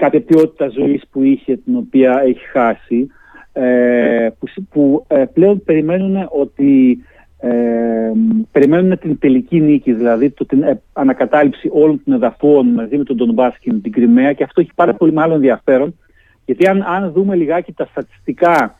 κάποια 0.00 0.20
ποιότητα 0.20 0.68
ζωής 0.68 1.02
που 1.10 1.22
είχε, 1.22 1.56
την 1.56 1.76
οποία 1.76 2.22
έχει 2.24 2.44
χάσει, 2.52 3.06
ε, 3.52 4.28
που, 4.38 4.64
που 4.70 5.04
ε, 5.08 5.24
πλέον 5.32 5.64
περιμένουν 5.64 6.28
ότι 6.30 6.98
ε, 7.40 8.12
περιμένουν 8.52 8.98
την 8.98 9.18
τελική 9.18 9.60
νίκη, 9.60 9.92
δηλαδή 9.92 10.30
το, 10.30 10.46
την 10.46 10.78
ανακατάληψη 10.92 11.68
όλων 11.72 12.02
των 12.04 12.14
εδαφών 12.14 12.66
μαζί 12.66 12.98
με 12.98 13.04
τον 13.04 13.16
Ντονμπάς 13.16 13.58
και 13.58 13.72
την 13.72 13.92
Κρυμαία 13.92 14.32
και 14.32 14.44
αυτό 14.44 14.60
έχει 14.60 14.70
πάρα 14.74 14.94
πολύ 14.94 15.12
μάλλον 15.12 15.34
ενδιαφέρον 15.34 15.98
γιατί 16.44 16.66
αν, 16.66 16.82
αν 16.82 17.12
δούμε 17.12 17.34
λιγάκι 17.34 17.72
τα 17.72 17.86
στατιστικά 17.90 18.74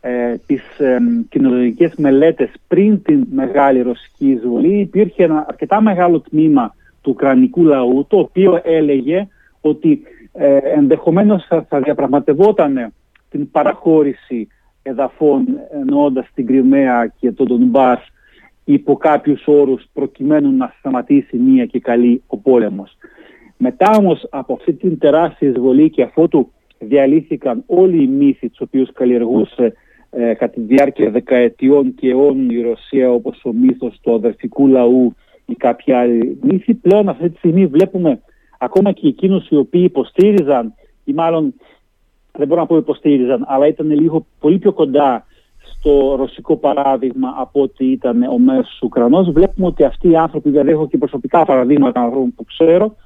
ε, 0.00 0.36
τις 0.46 0.78
ε, 0.78 0.98
κοινωνικές 1.28 1.94
μελέτες 1.96 2.50
πριν 2.68 3.02
την 3.02 3.26
μεγάλη 3.32 3.82
ρωσική 3.82 4.30
εισβολή 4.30 4.80
υπήρχε 4.80 5.24
ένα 5.24 5.44
αρκετά 5.48 5.80
μεγάλο 5.80 6.20
τμήμα 6.20 6.74
του 7.02 7.10
ουκρανικού 7.10 7.64
λαού 7.64 8.06
το 8.08 8.18
οποίο 8.18 8.60
έλεγε 8.64 9.28
ότι 9.60 10.02
ε, 10.32 10.56
ενδεχομένως 10.56 11.46
θα, 11.48 11.66
θα 11.68 11.80
διαπραγματευόταν 11.80 12.92
την 13.30 13.50
παραχώρηση 13.50 14.48
εδαφών 14.86 15.46
εννοώντας 15.72 16.26
την 16.34 16.46
Κρυμαία 16.46 17.12
και 17.18 17.32
τον 17.32 17.46
Ντονμπάς 17.46 18.00
υπό 18.64 18.96
κάποιους 18.96 19.42
όρους 19.46 19.84
προκειμένου 19.92 20.52
να 20.56 20.74
σταματήσει 20.78 21.36
μία 21.36 21.66
και 21.66 21.80
καλή 21.80 22.22
ο 22.26 22.36
πόλεμος. 22.36 22.96
Μετά 23.56 23.90
όμως 23.98 24.26
από 24.30 24.52
αυτή 24.52 24.72
την 24.72 24.98
τεράστια 24.98 25.48
εισβολή 25.48 25.90
και 25.90 26.02
αφότου 26.02 26.52
διαλύθηκαν 26.78 27.62
όλοι 27.66 28.02
οι 28.02 28.06
μύθοι 28.06 28.48
τους 28.48 28.60
οποίους 28.60 28.92
καλλιεργούσε 28.92 29.72
ε, 30.10 30.34
κατά 30.34 30.52
τη 30.52 30.60
διάρκεια 30.60 31.10
δεκαετιών 31.10 31.94
και 31.94 32.08
αιώνων 32.08 32.50
η 32.50 32.60
Ρωσία 32.60 33.10
όπως 33.10 33.40
ο 33.44 33.52
μύθος 33.52 33.98
του 34.02 34.14
αδερφικού 34.14 34.66
λαού 34.66 35.14
ή 35.46 35.54
κάποια 35.54 35.98
άλλη 35.98 36.38
μύθη. 36.42 36.74
Πλέον 36.74 37.08
αυτή 37.08 37.30
τη 37.30 37.36
στιγμή 37.36 37.66
βλέπουμε 37.66 38.20
ακόμα 38.58 38.92
και 38.92 39.08
εκείνους 39.08 39.48
οι 39.48 39.56
οποίοι 39.56 39.82
υποστήριζαν 39.84 40.74
ή 41.04 41.12
μάλλον 41.12 41.54
δεν 42.38 42.46
μπορώ 42.46 42.60
να 42.60 42.66
πω 42.66 42.76
υποστήριζαν 42.76 43.44
αλλά 43.48 43.66
ήταν 43.66 43.90
λίγο 43.90 44.26
πολύ 44.40 44.58
πιο 44.58 44.72
κοντά 44.72 45.26
στο 45.64 46.14
ρωσικό 46.18 46.56
παράδειγμα 46.56 47.34
από 47.36 47.62
ότι 47.62 47.84
ήταν 47.84 48.22
ο 48.22 48.38
μέσος 48.38 48.78
Ουκρανός. 48.82 49.30
Βλέπουμε 49.30 49.66
ότι 49.66 49.84
αυτοί 49.84 50.08
οι 50.10 50.16
άνθρωποι, 50.16 50.50
δηλαδή 50.50 50.70
έχω 50.70 50.88
και 50.88 50.98
προσωπικά 50.98 51.44
παραδείγματα 51.44 52.00
ανθρώπων 52.00 52.34
που 52.34 52.44
ξέρω, 52.44 52.96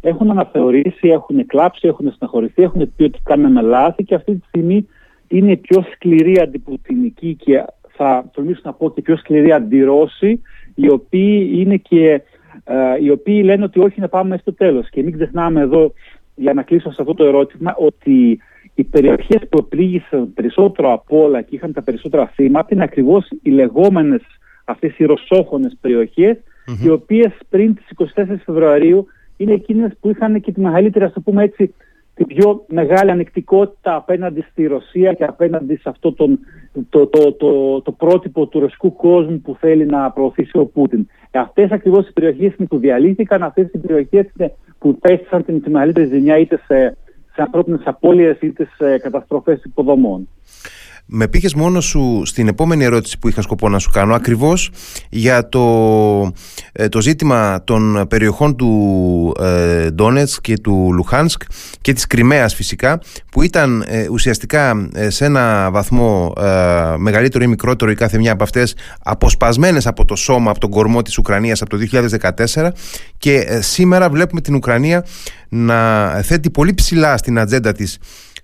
έχουν 0.00 0.30
αναθεωρήσει, 0.30 1.08
έχουν 1.08 1.46
κλάψει, 1.46 1.88
έχουν 1.88 2.12
στεναχωρηθεί, 2.12 2.62
έχουν 2.62 2.92
πει 2.96 3.02
ότι 3.02 3.18
κάναμε 3.22 3.60
λάθη 3.60 4.04
και 4.04 4.14
αυτή 4.14 4.34
τη 4.34 4.46
στιγμή 4.46 4.88
είναι 5.28 5.50
η 5.50 5.56
πιο 5.56 5.84
σκληρή 5.94 6.40
αντιπουτινική 6.40 7.34
και 7.34 7.64
θα 7.96 8.30
τολμήσω 8.32 8.60
να 8.64 8.72
πω 8.72 8.90
και 8.90 9.02
πιο 9.02 9.16
σκληρή 9.16 9.52
αντιρώση 9.52 10.42
οι 10.74 10.90
οποίοι 10.90 11.50
είναι 11.54 11.76
και 11.76 12.22
ε, 12.64 13.02
οι 13.02 13.10
οποίοι 13.10 13.42
λένε 13.44 13.64
ότι 13.64 13.80
όχι 13.80 14.00
να 14.00 14.08
πάμε 14.08 14.36
στο 14.36 14.54
τέλος 14.54 14.90
και 14.90 15.02
μην 15.02 15.12
ξεχνάμε 15.12 15.60
εδώ 15.60 15.92
για 16.34 16.54
να 16.54 16.62
κλείσω 16.62 16.90
σε 16.90 16.96
αυτό 17.00 17.14
το 17.14 17.24
ερώτημα 17.24 17.74
ότι 17.78 18.38
οι 18.78 18.84
περιοχές 18.84 19.48
που 19.48 19.68
πλήγησαν 19.68 20.32
περισσότερο 20.34 20.92
από 20.92 21.22
όλα 21.22 21.42
και 21.42 21.54
είχαν 21.54 21.72
τα 21.72 21.82
περισσότερα 21.82 22.26
θύματα 22.26 22.68
είναι 22.70 22.82
ακριβώς 22.82 23.28
οι 23.42 23.50
λεγόμενες 23.50 24.22
αυτές 24.64 24.98
οι 24.98 25.04
ρωσόφωνες 25.04 25.76
οι 26.82 26.88
οποίες 26.88 27.32
πριν 27.48 27.74
τις 27.74 27.86
24 28.14 28.24
Φεβρουαρίου 28.44 29.06
είναι 29.36 29.52
εκείνες 29.52 29.92
που 30.00 30.10
είχαν 30.10 30.40
και 30.40 30.52
τη 30.52 30.60
μεγαλύτερη, 30.60 31.04
ας 31.04 31.12
το 31.12 31.20
πούμε 31.20 31.42
έτσι, 31.42 31.74
την 32.14 32.26
πιο 32.26 32.64
μεγάλη 32.68 33.10
ανεκτικότητα 33.10 33.94
απέναντι 33.94 34.44
στη 34.50 34.66
Ρωσία 34.66 35.12
και 35.12 35.24
απέναντι 35.24 35.76
σε 35.76 35.88
αυτό 35.88 36.12
τον, 36.12 36.38
το, 36.88 37.06
το, 37.06 37.32
το, 37.32 37.80
το, 37.80 37.92
πρότυπο 37.92 38.46
του 38.46 38.60
ρωσικού 38.60 38.96
κόσμου 38.96 39.40
που 39.40 39.56
θέλει 39.60 39.86
να 39.86 40.10
προωθήσει 40.10 40.58
ο 40.58 40.66
Πούτιν. 40.66 41.06
Ε, 41.30 41.38
αυτές 41.38 41.70
ακριβώς 41.70 42.08
οι 42.08 42.12
περιοχές 42.12 42.54
είναι 42.56 42.68
που 42.68 42.78
διαλύθηκαν, 42.78 43.42
αυτές 43.42 43.68
οι 43.72 43.78
περιοχές 43.78 44.26
είναι 44.38 44.52
που 44.78 44.98
πέστησαν 44.98 45.44
την, 45.44 45.62
τη 45.62 45.70
μεγαλύτερη 45.70 46.06
ζημιά 46.06 46.38
είτε 46.38 46.60
σε, 46.66 46.96
σε 47.36 47.42
ανθρώπινες 47.42 47.80
απώλειες 47.84 48.40
είτε 48.40 48.68
σε 48.76 48.98
καταστροφές 48.98 49.64
υποδομών. 49.64 50.28
Με 51.08 51.28
πήγες 51.28 51.54
μόνο 51.54 51.80
σου 51.80 52.22
στην 52.24 52.48
επόμενη 52.48 52.84
ερώτηση 52.84 53.18
που 53.18 53.28
είχα 53.28 53.42
σκοπό 53.42 53.68
να 53.68 53.78
σου 53.78 53.90
κάνω 53.90 54.14
ακριβώς 54.14 54.70
για 55.10 55.48
το, 55.48 56.32
ε, 56.72 56.88
το 56.88 57.00
ζήτημα 57.00 57.64
των 57.64 58.06
περιοχών 58.08 58.56
του 58.56 59.36
ε, 59.40 59.90
Ντόνετς 59.90 60.40
και 60.40 60.58
του 60.58 60.92
Λουχάνσκ 60.92 61.42
και 61.80 61.92
της 61.92 62.06
Κρυμαίας 62.06 62.54
φυσικά 62.54 63.00
που 63.30 63.42
ήταν 63.42 63.84
ε, 63.86 64.08
ουσιαστικά 64.10 64.88
ε, 64.94 65.10
σε 65.10 65.24
ένα 65.24 65.70
βαθμό 65.70 66.32
μεγαλύτερο 66.96 67.44
ή 67.44 67.46
μικρότερο 67.46 67.90
η 67.90 67.94
κάθε 67.94 68.18
μια 68.18 68.32
από 68.32 68.42
αυτές 68.42 68.74
αποσπασμένες 69.02 69.86
από 69.86 70.04
το 70.04 70.16
σώμα, 70.16 70.50
από 70.50 70.60
τον 70.60 70.70
κορμό 70.70 71.02
της 71.02 71.18
Ουκρανίας 71.18 71.62
από 71.62 71.70
το 71.70 71.78
2014 72.54 72.68
και 73.18 73.58
σήμερα 73.62 74.10
βλέπουμε 74.10 74.40
την 74.40 74.54
Ουκρανία 74.54 75.04
να 75.48 76.08
θέτει 76.22 76.50
πολύ 76.50 76.74
ψηλά 76.74 77.16
στην 77.16 77.38
ατζέντα 77.38 77.72
της 77.72 77.98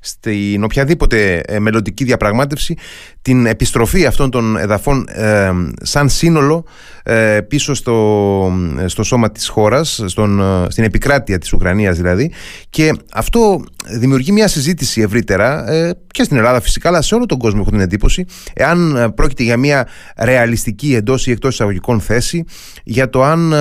στην 0.04 0.64
οποιαδήποτε 0.64 1.40
ε, 1.46 1.58
μελλοντική 1.58 2.04
διαπραγμάτευση 2.04 2.76
την 3.22 3.46
επιστροφή 3.46 4.06
αυτών 4.06 4.30
των 4.30 4.56
εδαφών 4.56 5.06
ε, 5.08 5.50
σαν 5.82 6.08
σύνολο 6.08 6.64
ε, 7.02 7.40
πίσω 7.48 7.74
στο, 7.74 8.52
στο 8.86 9.02
σώμα 9.02 9.30
της 9.30 9.48
χώρας, 9.48 10.02
στον, 10.06 10.42
στην 10.68 10.84
επικράτεια 10.84 11.38
της 11.38 11.52
Ουκρανίας 11.52 11.96
δηλαδή. 11.96 12.32
Και 12.70 12.92
αυτό 13.12 13.64
δημιουργεί 13.86 14.32
μια 14.32 14.48
συζήτηση 14.48 15.00
ευρύτερα 15.00 15.64
και 16.06 16.22
στην 16.22 16.36
Ελλάδα 16.36 16.60
φυσικά 16.60 16.88
αλλά 16.88 17.02
σε 17.02 17.14
όλο 17.14 17.26
τον 17.26 17.38
κόσμο 17.38 17.58
έχω 17.60 17.70
την 17.70 17.80
εντύπωση 17.80 18.24
εάν 18.52 19.12
πρόκειται 19.16 19.42
για 19.42 19.56
μια 19.56 19.88
ρεαλιστική 20.16 20.94
εντός 20.94 21.26
ή 21.26 21.30
εκτός 21.30 21.52
εισαγωγικών 21.52 22.00
θέση 22.00 22.44
για 22.84 23.10
το 23.10 23.22
αν 23.22 23.54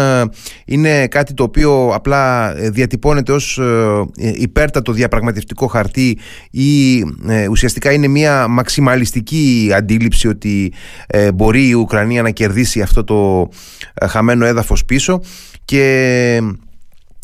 είναι 0.66 1.08
κάτι 1.08 1.34
το 1.34 1.44
οποίο 1.44 1.92
απλά 1.94 2.54
διατυπώνεται 2.54 3.32
ως 3.32 3.60
υπέρτατο 4.36 4.92
διαπραγματευτικό 4.92 5.68
χαρτί 5.68 6.18
ή 6.52 7.00
ε, 7.28 7.48
ουσιαστικά 7.50 7.92
είναι 7.92 8.08
μια 8.08 8.48
μαξιμαλιστική 8.48 9.72
αντίληψη 9.76 10.28
ότι 10.28 10.74
ε, 11.08 11.32
μπορεί 11.32 11.68
η 11.68 11.74
Ουκρανία 11.74 12.22
να 12.22 12.30
κερδίσει 12.30 12.82
αυτό 12.82 13.04
το 13.04 13.50
ε, 13.94 14.08
χαμένο 14.08 14.46
έδαφος 14.46 14.86
πίσω. 14.86 15.22
Και 15.66 16.42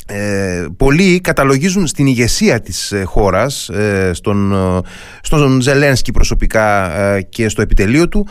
ε, 0.09 0.65
πολλοί 0.77 1.21
καταλογίζουν 1.21 1.87
στην 1.87 2.05
ηγεσία 2.05 2.59
της 2.61 2.93
χώρας 3.03 3.69
στον, 4.11 4.53
στον 5.21 5.61
Ζελένσκι 5.61 6.11
προσωπικά 6.11 6.91
και 7.29 7.49
στο 7.49 7.61
επιτελείο 7.61 8.07
του. 8.07 8.27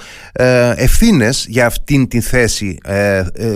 Ευθύνες 0.77 1.47
για 1.49 1.67
αυτήν 1.67 2.09
την 2.09 2.23
θέση 2.23 2.79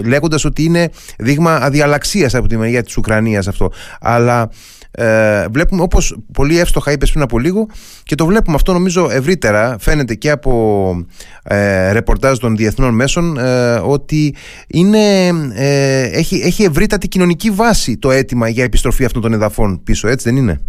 λέγοντας 0.04 0.44
ότι 0.44 0.62
είναι 0.62 0.88
δείγμα 1.18 1.54
αδιαλαξίας 1.54 2.34
από 2.34 2.48
τη 2.48 2.56
μεριά 2.56 2.82
της 2.82 2.96
Ουκρανίας 2.96 3.48
αυτό. 3.48 3.72
Αλλά 4.00 4.50
ε, 4.90 5.46
βλέπουμε 5.50 5.82
όπως 5.82 6.18
πολύ 6.32 6.58
εύστοχα 6.58 6.92
είπες 6.92 7.10
πριν 7.10 7.22
από 7.22 7.38
λίγο 7.38 7.66
και 8.02 8.14
το 8.14 8.26
βλέπουμε 8.26 8.56
αυτό 8.56 8.72
νομίζω 8.72 9.10
ευρύτερα 9.10 9.76
φαίνεται 9.78 10.14
και 10.14 10.30
από 10.30 11.06
ε, 11.44 11.92
ρεπορτάζ 11.92 12.38
των 12.38 12.56
διεθνών 12.56 12.94
μέσων 12.94 13.38
ε, 13.38 13.74
ότι 13.74 14.34
είναι, 14.68 15.28
ε, 15.54 16.02
έχει, 16.12 16.36
έχει 16.36 16.62
ευρύτατη 16.62 17.08
κοινωνική 17.08 17.50
βάση 17.50 17.98
το 17.98 18.10
αίτημα 18.10 18.48
για 18.48 18.64
επιστροφή 18.64 19.04
αυτών 19.04 19.22
των 19.22 19.32
εδαφών 19.32 19.82
πίσω 19.84 20.08
έτσι 20.08 20.28
δεν 20.28 20.38
είναι; 20.38 20.60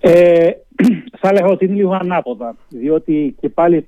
Ε, 0.00 0.50
θα 1.20 1.28
έλεγα 1.28 1.46
ότι 1.46 1.64
είναι 1.64 1.74
λίγο 1.74 1.98
ανάποδα 2.00 2.56
διότι 2.68 3.34
και 3.40 3.48
πάλι 3.48 3.86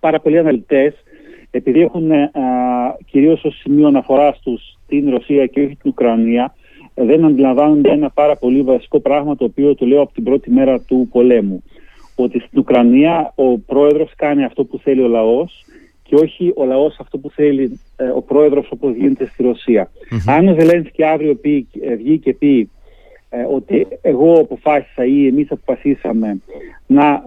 πάρα 0.00 0.20
πολλοί 0.20 0.38
αναλυτές 0.38 0.94
επειδή 1.50 1.80
έχουν 1.80 2.10
α, 2.12 2.18
κυρίως 3.06 3.44
ως 3.44 3.58
σημείο 3.58 3.86
αναφοράς 3.86 4.38
τους 4.38 4.78
την 4.86 5.10
Ρωσία 5.10 5.46
και 5.46 5.60
όχι 5.60 5.76
την 5.76 5.90
Ουκρανία 5.90 6.54
δεν 7.04 7.24
αντιλαμβάνονται 7.24 7.90
ένα 7.90 8.10
πάρα 8.10 8.36
πολύ 8.36 8.62
βασικό 8.62 9.00
πράγμα 9.00 9.36
το 9.36 9.44
οποίο 9.44 9.74
το 9.74 9.86
λέω 9.86 10.00
από 10.00 10.12
την 10.12 10.24
πρώτη 10.24 10.50
μέρα 10.50 10.80
του 10.80 11.08
πολέμου. 11.12 11.62
Ότι 12.14 12.38
στην 12.38 12.58
Ουκρανία 12.58 13.32
ο 13.34 13.58
πρόεδρος 13.58 14.12
κάνει 14.16 14.44
αυτό 14.44 14.64
που 14.64 14.78
θέλει 14.78 15.02
ο 15.02 15.08
λαός 15.08 15.64
και 16.02 16.14
όχι 16.14 16.52
ο 16.56 16.64
λαός 16.64 16.96
αυτό 17.00 17.18
που 17.18 17.30
θέλει 17.30 17.80
ε, 17.96 18.04
ο 18.04 18.22
πρόεδρος 18.22 18.70
όπως 18.70 18.94
γίνεται 18.94 19.26
στη 19.26 19.42
ρωσια 19.42 19.90
Αν 20.26 20.48
ο 20.48 20.56
Ζελένσκι 20.58 21.04
αύριο 21.04 21.34
πει, 21.34 21.68
ε, 21.80 21.94
βγει 21.94 22.18
και 22.18 22.34
πει 22.34 22.70
ε, 23.30 23.42
ότι 23.54 23.86
εγώ 24.02 24.40
αποφάσισα 24.40 25.04
ή 25.04 25.26
εμείς 25.26 25.50
αποφασίσαμε 25.50 26.40
να 26.86 27.22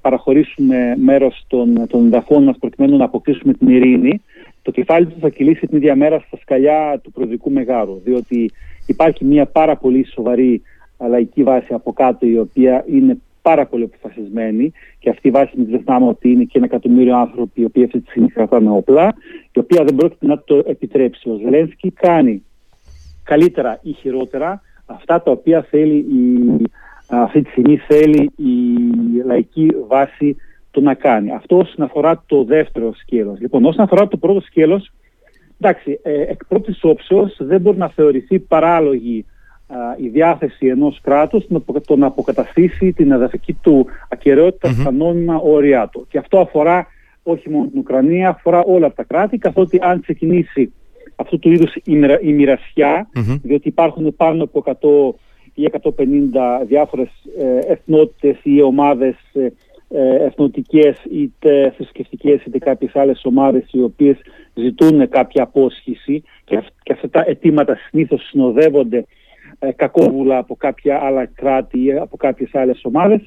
παραχωρήσουμε 0.00 0.94
μέρος 0.96 1.44
των, 1.46 1.86
των 1.88 2.06
εδαφών 2.06 2.42
μας 2.42 2.56
προκειμένου 2.58 2.96
να 2.96 3.04
αποκτήσουμε 3.04 3.52
την 3.52 3.68
ειρήνη, 3.68 4.22
το 4.62 4.70
κεφάλι 4.70 5.06
τους 5.06 5.20
θα 5.20 5.28
κυλήσει 5.28 5.66
την 5.66 5.76
ίδια 5.76 5.96
μέρα 5.96 6.18
στα 6.26 6.36
σκαλιά 6.36 7.00
του 7.02 7.12
προεδρικού 7.12 7.50
μεγάρου. 7.50 8.00
Διότι 8.04 8.50
Υπάρχει 8.88 9.24
μια 9.24 9.46
πάρα 9.46 9.76
πολύ 9.76 10.06
σοβαρή 10.06 10.62
λαϊκή 10.98 11.42
βάση 11.42 11.74
από 11.74 11.92
κάτω 11.92 12.26
η 12.26 12.38
οποία 12.38 12.84
είναι 12.88 13.18
πάρα 13.42 13.66
πολύ 13.66 13.84
αποφασισμένη 13.84 14.72
και 14.98 15.10
αυτή 15.10 15.28
η 15.28 15.30
βάση 15.30 15.52
μην 15.56 15.66
ξεχνάμε 15.66 16.06
ότι 16.06 16.30
είναι 16.30 16.44
και 16.44 16.58
ένα 16.58 16.66
εκατομμύριο 16.66 17.16
άνθρωποι 17.16 17.60
οι 17.60 17.64
οποίοι 17.64 17.84
αυτή 17.84 18.00
τη 18.00 18.10
στιγμή 18.10 18.28
κρατάνε 18.28 18.70
όπλα 18.70 19.14
η 19.52 19.58
οποία 19.58 19.84
δεν 19.84 19.94
πρόκειται 19.94 20.26
να 20.26 20.38
το 20.38 20.62
επιτρέψει. 20.66 21.30
Ο 21.30 21.38
Ζελένσκι 21.42 21.90
κάνει 21.90 22.42
καλύτερα 23.24 23.78
ή 23.82 23.92
χειρότερα 23.92 24.62
αυτά 24.86 25.22
τα 25.22 25.30
οποία 25.30 25.62
θέλει 25.70 25.96
η, 25.96 26.62
αυτή 27.06 27.42
τη 27.42 27.50
στιγμή 27.50 27.76
θέλει 27.76 28.30
η 28.36 28.52
λαϊκή 29.24 29.70
βάση 29.86 30.36
το 30.70 30.80
να 30.80 30.94
κάνει. 30.94 31.32
Αυτό 31.32 31.56
όσον 31.58 31.84
αφορά 31.84 32.22
το 32.26 32.44
δεύτερο 32.44 32.94
σκέλος. 32.94 33.40
Λοιπόν, 33.40 33.64
όσον 33.64 33.84
αφορά 33.84 34.08
το 34.08 34.16
πρώτο 34.16 34.40
σκέλος, 34.40 34.92
Εντάξει, 35.60 36.00
ε, 36.02 36.20
εκ 36.20 36.44
πρώτης 36.44 36.78
όψεως 36.82 37.36
δεν 37.38 37.60
μπορεί 37.60 37.76
να 37.76 37.88
θεωρηθεί 37.88 38.38
παράλογη 38.38 39.24
η 39.96 40.08
διάθεση 40.08 40.66
ενός 40.66 41.00
κράτους 41.02 41.44
το 41.86 41.96
να 41.96 42.06
αποκαταστήσει 42.06 42.92
την 42.92 43.10
εδαφική 43.10 43.52
του 43.52 43.86
ακαιρεότητα 44.08 44.72
στα 44.72 44.90
νόμιμα 44.90 45.36
όρια 45.36 45.88
του. 45.92 46.06
Και 46.10 46.18
αυτό 46.18 46.38
αφορά 46.38 46.86
όχι 47.22 47.50
μόνο 47.50 47.66
την 47.66 47.78
Ουκρανία, 47.78 48.28
αφορά 48.28 48.62
όλα 48.62 48.92
τα 48.92 49.02
κράτη, 49.02 49.38
καθότι 49.38 49.78
αν 49.82 50.00
ξεκινήσει 50.00 50.72
αυτού 51.16 51.38
του 51.38 51.50
είδους 51.50 51.74
η 52.20 52.32
μοιρασιά, 52.32 53.08
διότι 53.42 53.68
υπάρχουν 53.68 54.16
πάνω 54.16 54.42
από 54.42 54.62
100 54.64 55.14
ή 55.54 55.68
150 55.82 55.90
διάφορες 56.66 57.08
ε, 57.38 57.72
εθνότητες 57.72 58.38
ή 58.42 58.62
ομάδες 58.62 59.16
ε, 59.32 59.44
ε, 59.44 59.50
εθνοτικές 60.24 60.96
είτε 61.10 61.72
θρησκευτικές 61.76 62.44
είτε 62.44 62.58
κάποιες 62.58 62.96
άλλες 62.96 63.20
ομάδες 63.24 63.68
οι 63.70 63.82
οποίες 63.82 64.16
ζητούν 64.54 65.08
κάποια 65.08 65.42
απόσχηση 65.42 66.22
και, 66.44 66.62
και 66.82 66.92
αυτά 66.92 67.08
τα 67.08 67.24
αιτήματα 67.26 67.76
συνήθως 67.88 68.28
συνοδεύονται 68.28 69.06
ε, 69.58 69.72
κακόβουλα 69.72 70.38
από 70.38 70.56
κάποια 70.56 71.00
άλλα 71.02 71.26
κράτη 71.26 71.84
ή 71.84 71.92
από 71.92 72.16
κάποιες 72.16 72.54
άλλες 72.54 72.80
ομάδες. 72.82 73.20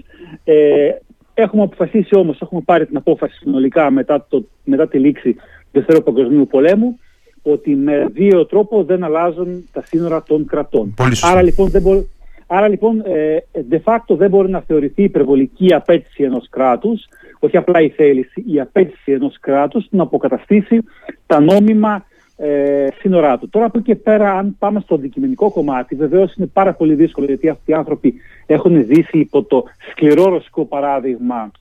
Ε, 0.44 0.89
έχουμε 1.34 1.63
αποφασίσει 1.63 2.15
όμως, 2.15 2.41
έχουμε 2.41 2.62
πάρει 2.65 2.86
την 2.86 2.98
απόφαση 2.98 3.38
συνολικά 3.38 3.91
μετά, 3.91 4.25
το, 4.30 4.46
μετά 4.63 4.88
τη 4.88 5.00
λήξη 5.00 5.34
του 5.34 5.41
Δευτέρου 5.72 6.03
Παγκοσμίου 6.03 6.48
Πολέμου 6.48 7.00
ότι 7.41 7.75
με 7.75 8.08
δύο 8.12 8.46
τρόπο 8.46 8.84
δεν 8.84 9.03
αλλάζουν 9.03 9.70
τα 9.72 9.84
σύνορα 9.86 10.24
των 10.24 10.46
κρατών. 10.46 10.94
Άρα 11.22 11.41
λοιπόν 11.41 11.70
δεν 11.70 11.82
μπορεί, 11.82 12.10
Άρα 12.53 12.67
λοιπόν 12.67 13.00
ε, 13.05 13.38
de 13.70 13.79
facto 13.84 14.15
δεν 14.17 14.29
μπορεί 14.29 14.50
να 14.50 14.62
θεωρηθεί 14.62 15.03
υπερβολική 15.03 15.74
απέτηση 15.74 16.24
ενός 16.24 16.50
κράτους, 16.50 17.08
όχι 17.39 17.58
απλά 17.58 17.81
η 17.81 17.89
θέληση, 17.89 18.43
η 18.48 18.60
απέτηση 18.60 19.12
ενός 19.12 19.39
κράτους 19.39 19.88
να 19.89 20.03
αποκαταστήσει 20.03 20.84
τα 21.25 21.39
νόμιμα 21.39 22.05
ε, 22.38 22.88
σύνορά 23.00 23.38
του. 23.38 23.50
Τώρα 23.50 23.65
από 23.65 23.77
εκεί 23.77 23.88
και 23.88 23.96
πέρα 23.96 24.31
αν 24.38 24.55
πάμε 24.60 24.79
στο 24.79 24.96
αντικειμενικό 24.96 25.51
κομμάτι 25.51 25.96
βεβαίως 25.96 26.36
είναι 26.36 26.48
πάρα 26.48 26.74
πολύ 26.74 26.93
δύσκολο 26.93 27.25
γιατί 27.25 27.50
αυτοί 27.50 27.72
οι 27.72 27.74
άνθρωποι 27.74 28.13
έχουν 28.46 28.86
ζήσει 28.86 29.17
υπό 29.17 29.43
το 29.43 29.63
σκληρό 29.91 30.29
ρωσικό 30.29 30.65
παράδειγμα 30.65 31.51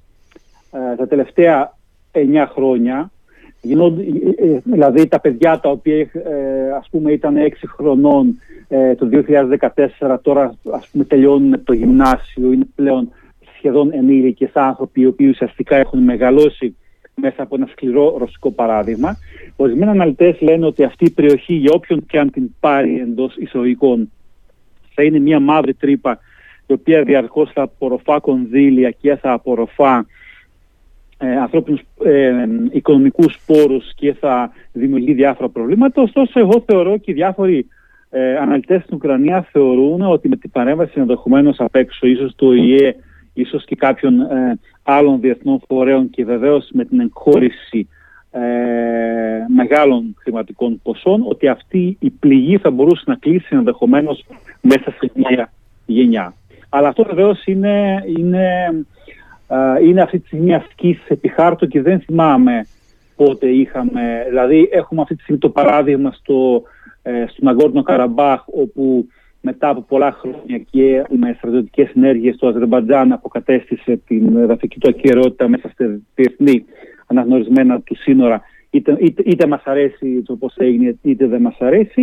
ε, 0.73 0.97
τα 0.97 1.07
τελευταία 1.07 1.77
9 2.13 2.47
χρόνια 2.53 3.11
Γινόνται, 3.11 3.20
ε, 3.20 3.20
ε, 3.20 3.20
δηλαδή 4.65 5.07
τα 5.09 5.21
παιδιά 5.21 5.61
τα 5.61 5.71
οποία 5.71 5.97
ε, 5.97 6.71
ας 6.79 6.89
πούμε 6.91 7.13
ήταν 7.13 7.35
6 7.37 7.51
χρονών 7.77 8.39
ε, 8.69 8.95
το 8.95 9.09
2014 10.01 10.17
τώρα 10.23 10.55
ας 10.73 10.89
πούμε 10.89 11.05
τελειώνουν 11.05 11.65
το 11.65 11.73
γυμνάσιο 11.73 12.53
είναι 12.53 12.67
πλέον 12.75 13.13
σχεδόν 13.57 13.93
ενήλικες 13.93 14.51
άνθρωποι 14.53 15.01
οι 15.01 15.07
οποίοι 15.07 15.29
ουσιαστικά 15.31 15.77
έχουν 15.77 15.99
μεγαλώσει 15.99 16.77
μέσα 17.15 17.43
από 17.43 17.55
ένα 17.55 17.67
σκληρό 17.67 18.17
ρωσικό 18.19 18.51
παράδειγμα. 18.51 19.17
Ορισμένοι 19.57 19.91
αναλυτές 19.91 20.41
λένε 20.41 20.67
ότι 20.67 20.85
αυτή 20.85 21.05
η 21.05 21.11
περιοχή 21.11 21.55
για 21.55 21.71
όποιον 21.75 22.07
και 22.07 22.19
αν 22.19 22.31
την 22.31 22.51
πάρει 22.61 23.01
εντός 23.01 23.37
εισαγωγικών 23.37 24.11
θα 24.95 25.03
είναι 25.03 25.19
μια 25.19 25.41
μαύρη 25.41 25.75
τρύπα 25.75 26.19
η 26.67 26.73
οποία 26.73 27.03
διαρκώς 27.03 27.51
θα 27.53 27.63
απορροφά 27.63 28.21
κονδύλια 28.21 28.91
και 28.91 29.17
θα 29.17 29.33
απορροφά 29.33 30.07
ε, 31.23 31.37
ανθρώπινους 31.37 31.81
ε, 32.05 32.33
οικονομικούς 32.71 33.39
πόρους 33.47 33.95
και 33.95 34.13
θα 34.13 34.51
δημιουργεί 34.73 35.13
διάφορα 35.13 35.49
προβλήματα. 35.49 36.03
Ωστόσο, 36.03 36.41
εγώ 36.41 36.63
θεωρώ 36.67 36.97
και 36.97 37.11
οι 37.11 37.15
διάφοροι 37.15 37.67
ε, 38.11 38.37
αναλυτές 38.37 38.83
στην 38.83 38.97
Ουκρανία 38.97 39.49
θεωρούν 39.53 40.01
ότι 40.01 40.29
με 40.29 40.37
την 40.37 40.51
παρέμβαση 40.51 40.93
ενδεχομένως 40.97 41.61
απ' 41.61 41.75
έξω, 41.75 42.07
ίσως 42.07 42.35
του 42.35 42.47
ΟΗΕ, 42.47 42.95
ίσως 43.35 43.65
και 43.65 43.77
κάποιων 43.77 44.21
ε, 44.21 44.59
άλλων 44.83 45.21
διεθνών 45.21 45.61
φορέων 45.69 46.11
και 46.11 46.25
βεβαίως 46.25 46.69
με 46.73 46.85
την 46.85 47.01
εγχώρηση 47.01 47.89
ε, 48.31 48.41
μεγάλων 49.49 50.17
χρηματικών 50.19 50.81
ποσών, 50.83 51.25
ότι 51.29 51.49
αυτή 51.49 51.97
η 52.01 52.11
πληγή 52.11 52.59
θα 52.59 52.71
μπορούσε 52.71 53.03
να 53.07 53.15
κλείσει 53.15 53.49
ενδεχομένως 53.51 54.25
μέσα 54.61 54.95
σε 54.99 55.11
μια 55.15 55.53
γενιά. 55.87 56.35
Αλλά 56.69 56.89
αυτό 56.89 57.05
βεβαίως 57.05 57.45
είναι, 57.45 58.05
είναι 58.19 58.45
είναι 59.83 60.03
αυτή 60.03 60.19
τη 60.19 60.27
στιγμή 60.27 60.55
ασκήσει 60.55 61.03
επί 61.09 61.29
χάρτου 61.29 61.69
και 61.69 61.83
δεν 61.83 62.01
θυμάμαι 62.01 62.67
πότε 63.17 63.47
είχαμε. 63.47 64.27
Δηλαδή 64.29 64.69
έχουμε 64.73 65.01
αυτή 65.01 65.15
τη 65.15 65.23
στιγμή 65.23 65.41
το 65.41 65.51
παράδειγμα 65.51 66.13
στο, 66.13 66.63
ε, 67.03 67.25
στον 67.29 67.49
Αγκόρνο 67.49 67.83
Καραμπάχ 67.83 68.43
όπου 68.47 69.09
μετά 69.41 69.69
από 69.69 69.81
πολλά 69.81 70.13
χρόνια 70.13 70.59
και 70.71 71.05
με 71.09 71.35
στρατιωτικές 71.39 71.91
ενέργειες 71.95 72.37
το 72.37 72.47
Αζερμπαντζάν 72.47 73.13
αποκατέστησε 73.13 74.01
την 74.07 74.37
εδαφική 74.37 74.79
του 74.79 74.89
ακαιρεότητα 74.89 75.49
μέσα 75.49 75.69
στη 75.69 76.05
διεθνή 76.15 76.65
αναγνωρισμένα 77.07 77.81
του 77.81 77.97
σύνορα. 77.97 78.43
Είτε, 78.71 78.97
είτε, 79.01 79.23
είτε 79.27 79.47
μας 79.47 79.63
αρέσει 79.65 80.23
το 80.23 80.37
πώς 80.37 80.55
έγινε 80.57 80.99
είτε 81.03 81.27
δεν 81.27 81.41
μας 81.41 81.57
αρεσει 81.59 82.03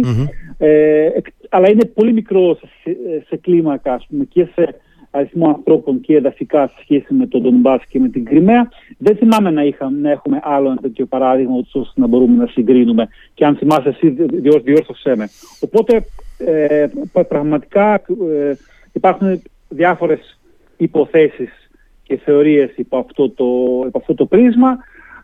ε, 0.58 1.10
αλλά 1.50 1.70
είναι 1.70 1.86
πολύ 1.86 2.14
μικρό 2.14 2.56
σε, 2.56 2.98
σε 3.28 3.38
κλίμακα 3.38 3.94
ας 3.94 4.06
πούμε, 4.10 4.24
και 4.24 4.48
σε 4.56 4.76
αριθμό 5.18 5.48
ανθρώπων 5.48 6.02
και 6.02 6.16
εδαφικά 6.16 6.68
σε 6.68 6.76
σχέση 6.82 7.14
με 7.14 7.28
τον 7.28 7.42
Ντομπάς 7.42 7.82
και 7.90 8.00
με 8.00 8.10
την 8.10 8.26
Κρυμαία. 8.26 8.70
Δεν 8.98 9.16
θυμάμαι 9.16 9.52
να, 9.52 9.64
είχαμε, 9.64 10.00
να 10.00 10.12
έχουμε 10.12 10.40
άλλο 10.44 10.70
ένα 10.70 10.82
τέτοιο 10.82 11.06
παράδειγμα 11.06 11.56
ώστε 11.56 11.92
να 11.96 12.08
μπορούμε 12.08 12.44
να 12.44 12.48
συγκρίνουμε. 12.48 13.08
Και 13.34 13.46
αν 13.46 13.56
θυμάσαι 13.56 13.90
εσύ 13.90 14.16
διόρθωσέ 14.64 15.16
με. 15.16 15.30
Οπότε 15.60 16.06
ε, 16.38 16.88
πραγματικά 17.28 17.94
ε, 17.94 18.54
υπάρχουν 18.94 19.42
διάφορες 19.70 20.40
υποθέσεις 20.78 21.70
και 22.04 22.18
θεωρίες 22.18 22.72
υπό 22.76 22.98
αυτό 22.98 23.30
το, 23.30 23.46
υπό 23.88 23.98
αυτό 23.98 24.14
το 24.14 24.26
πρίσμα. 24.26 24.78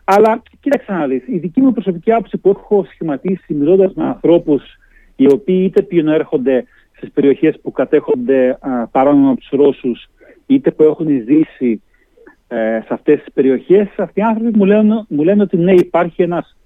Αλλά 0.04 0.42
κοίταξε 0.60 0.92
να 0.92 1.06
δεις, 1.06 1.22
η 1.26 1.38
δική 1.38 1.60
μου 1.60 1.72
προσωπική 1.72 2.12
άποψη 2.12 2.36
που 2.36 2.48
έχω 2.48 2.86
σχηματίσει 2.90 3.54
μιλώντας 3.54 3.92
με 3.94 4.04
ανθρώπους 4.04 4.62
οι 5.16 5.32
οποίοι 5.32 5.62
είτε 5.66 5.82
πιονέρχονται 5.82 6.64
στις 7.04 7.14
περιοχές 7.14 7.60
που 7.60 7.72
κατέχονται 7.72 8.58
παράνομα 8.90 9.30
από 9.30 9.40
τους 9.40 9.48
Ρώσους 9.50 10.08
είτε 10.46 10.70
που 10.70 10.82
έχουν 10.82 11.06
ζήσει 11.06 11.82
ε, 12.48 12.80
σε 12.80 12.88
αυτές 12.88 13.18
τις 13.18 13.32
περιοχές, 13.32 13.88
αυτοί 13.96 14.20
οι 14.20 14.22
άνθρωποι 14.22 14.58
μου 14.58 14.64
λένε, 14.64 15.04
μου 15.08 15.22
λένε 15.22 15.42
ότι 15.42 15.56
ναι 15.56 15.72
υπάρχει 15.72 16.22
ένας 16.22 16.56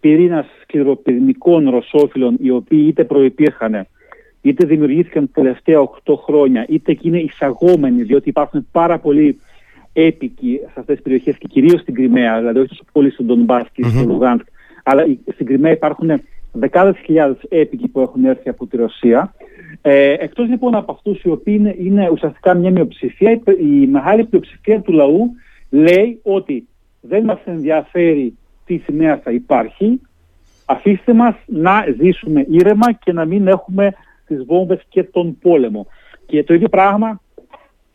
πυρήνας 0.00 0.46
σκληροπυρηνικών 0.62 1.70
ρωσόφιλων 1.70 2.36
οι 2.40 2.50
οποίοι 2.50 2.84
είτε 2.88 3.04
προϋπήρχαν 3.04 3.86
είτε 4.40 4.66
δημιουργήθηκαν 4.66 5.30
τα 5.32 5.42
τελευταία 5.42 5.88
8 6.04 6.14
χρόνια 6.24 6.66
είτε 6.68 6.92
και 6.92 7.08
είναι 7.08 7.18
εισαγόμενοι 7.18 8.02
διότι 8.02 8.28
υπάρχουν 8.28 8.66
πάρα 8.72 8.98
πολλοί 8.98 9.40
έπικοι 9.92 10.58
σε 10.62 10.80
αυτές 10.80 10.94
τις 10.94 11.04
περιοχές 11.04 11.36
και 11.38 11.46
κυρίως 11.46 11.80
στην 11.80 11.94
Κρυμαία, 11.94 12.38
δηλαδή 12.38 12.58
όχι 12.58 12.68
τόσο 12.68 12.84
πολύ 12.92 13.10
στον 13.10 13.26
Ντονμπάς 13.26 13.66
και 13.72 13.82
στο 13.82 14.04
Λουγάνσκ, 14.04 14.46
αλλά 14.82 15.04
στην 15.32 15.46
Κρυμαία 15.46 15.72
υπάρχουν 15.72 16.10
δεκάδες 16.52 16.98
χιλιάδες 17.04 17.38
έπικοι 17.48 17.88
που 17.88 18.00
έχουν 18.00 18.24
έρθει 18.24 18.48
από 18.48 18.66
τη 18.66 18.76
Ρωσία 18.76 19.34
ε, 19.82 20.12
εκτός 20.12 20.48
λοιπόν 20.48 20.74
από 20.74 20.92
αυτούς 20.92 21.22
οι 21.22 21.28
οποίοι 21.28 21.56
είναι, 21.58 21.74
είναι 21.78 22.08
ουσιαστικά 22.10 22.54
μια 22.54 22.70
μειοψηφία, 22.70 23.40
η 23.60 23.86
μεγάλη 23.86 24.24
πλειοψηφία 24.24 24.80
του 24.80 24.92
λαού 24.92 25.30
λέει 25.70 26.20
ότι 26.22 26.68
δεν 27.00 27.24
μας 27.24 27.38
ενδιαφέρει 27.44 28.36
τι 28.64 28.76
σημαία 28.76 29.18
θα 29.18 29.30
υπάρχει, 29.30 30.00
αφήστε 30.64 31.12
μας 31.12 31.34
να 31.46 31.84
ζήσουμε 32.00 32.46
ήρεμα 32.50 32.92
και 32.92 33.12
να 33.12 33.24
μην 33.24 33.46
έχουμε 33.46 33.92
τις 34.26 34.44
βόμβες 34.44 34.80
και 34.88 35.02
τον 35.02 35.38
πόλεμο. 35.38 35.86
Και 36.26 36.44
το 36.44 36.54
ίδιο 36.54 36.68
πράγμα, 36.68 37.20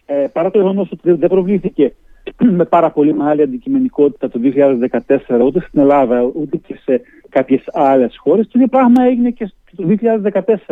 ε, 0.05 0.27
παρά 0.33 0.51
το 0.51 0.57
γεγονός 0.57 0.91
ότι 0.91 1.11
δεν 1.11 1.29
προβλήθηκε 1.29 1.93
με 2.59 2.65
πάρα 2.65 2.91
πολύ 2.91 3.13
μεγάλη 3.13 3.41
αντικειμενικότητα 3.41 4.29
το 4.29 4.39
2014 5.37 5.41
ούτε 5.45 5.59
στην 5.67 5.79
Ελλάδα 5.79 6.21
ούτε 6.21 6.57
και 6.57 6.79
σε 6.83 7.01
κάποιες 7.29 7.63
άλλες 7.71 8.17
χώρες, 8.17 8.45
το 8.45 8.51
ίδιο 8.53 8.67
πράγμα 8.67 9.03
έγινε 9.03 9.29
και 9.29 9.51
το 9.75 9.95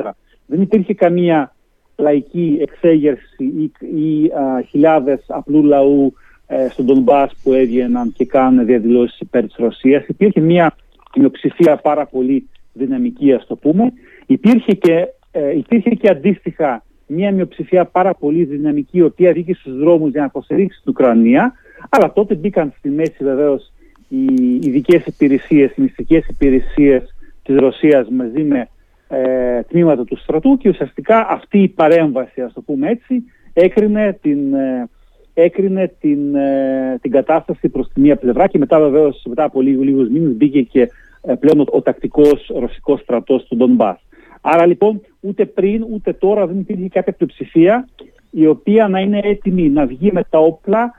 2014 0.03 0.11
δεν 0.51 0.61
υπήρχε 0.61 0.93
καμία 0.93 1.55
λαϊκή 1.95 2.57
εξέγερση 2.61 3.43
ή, 3.43 3.71
ή 3.95 4.25
α, 4.25 4.61
χιλιάδες 4.69 5.23
απλού 5.27 5.63
λαού 5.63 6.13
ε, 6.47 6.67
στον 6.69 6.85
Ντονμπάς 6.85 7.31
που 7.43 7.53
έβγαιναν 7.53 8.13
και 8.17 8.25
κάνουν 8.25 8.65
διαδηλώσεις 8.65 9.19
υπέρ 9.19 9.43
της 9.43 9.55
Ρωσίας. 9.55 10.07
Υπήρχε 10.07 10.39
μια 10.39 10.75
μειοψηφία 11.17 11.75
πάρα 11.75 12.05
πολύ 12.05 12.49
δυναμική 12.73 13.33
ας 13.33 13.45
το 13.47 13.55
πούμε. 13.55 13.93
Υπήρχε 14.25 14.73
και, 14.73 15.07
ε, 15.31 15.57
υπήρχε 15.57 15.89
και 15.89 16.09
αντίστοιχα 16.09 16.83
μια 17.07 17.31
μειοψηφία 17.31 17.85
πάρα 17.85 18.13
πολύ 18.13 18.43
δυναμική 18.43 18.97
η 18.97 19.01
οποία 19.01 19.31
βγήκε 19.31 19.53
στους 19.53 19.77
δρόμους 19.77 20.11
για 20.11 20.19
να 20.19 20.25
υποστηρίξει 20.25 20.81
την 20.83 20.91
Ουκρανία 20.91 21.53
αλλά 21.89 22.13
τότε 22.13 22.35
μπήκαν 22.35 22.73
στη 22.77 22.89
μέση 22.89 23.23
βεβαίως 23.23 23.71
οι 24.07 24.25
ειδικές 24.61 25.05
υπηρεσίες, 25.05 25.71
οι 25.75 25.81
μυστικές 25.81 26.27
υπηρεσίες 26.27 27.15
της 27.43 27.55
Ρωσίας 27.55 28.09
μαζί 28.09 28.43
με 28.43 28.69
ε, 29.13 29.61
τμήματα 29.61 30.03
του 30.03 30.17
στρατού 30.17 30.57
και 30.57 30.69
ουσιαστικά 30.69 31.27
αυτή 31.29 31.61
η 31.61 31.67
παρέμβαση, 31.67 32.41
ας 32.41 32.53
το 32.53 32.61
πούμε 32.61 32.89
έτσι, 32.89 33.23
έκρινε 33.53 34.17
την, 34.21 34.53
ε, 34.53 34.89
έκρινε 35.33 35.93
την, 35.99 36.35
ε, 36.35 36.97
την 37.01 37.11
κατάσταση 37.11 37.69
προς 37.69 37.87
τη 37.93 37.99
μία 37.99 38.15
πλευρά 38.15 38.47
και 38.47 38.57
μετά 38.57 38.79
βεβαίως 38.79 39.23
μετά 39.27 39.43
από 39.43 39.61
λίγους, 39.61 39.85
λίγους 39.85 40.09
μήνες 40.09 40.33
μπήκε 40.33 40.61
και 40.61 40.89
ε, 41.21 41.33
πλέον 41.33 41.59
ο, 41.59 41.65
ο 41.71 41.81
τακτικός 41.81 42.51
ρωσικός 42.59 42.99
στρατός 42.99 43.43
του 43.43 43.55
Ντονμπάς. 43.55 43.99
Άρα 44.41 44.65
λοιπόν 44.65 45.01
ούτε 45.19 45.45
πριν 45.45 45.85
ούτε 45.91 46.13
τώρα 46.13 46.47
δεν 46.47 46.59
υπήρχε 46.59 46.87
κάποια 46.87 47.13
πλειοψηφία 47.13 47.87
η 48.29 48.47
οποία 48.47 48.87
να 48.87 48.99
είναι 48.99 49.19
έτοιμη 49.23 49.69
να 49.69 49.85
βγει 49.85 50.11
με 50.11 50.23
τα 50.29 50.39
όπλα 50.39 50.93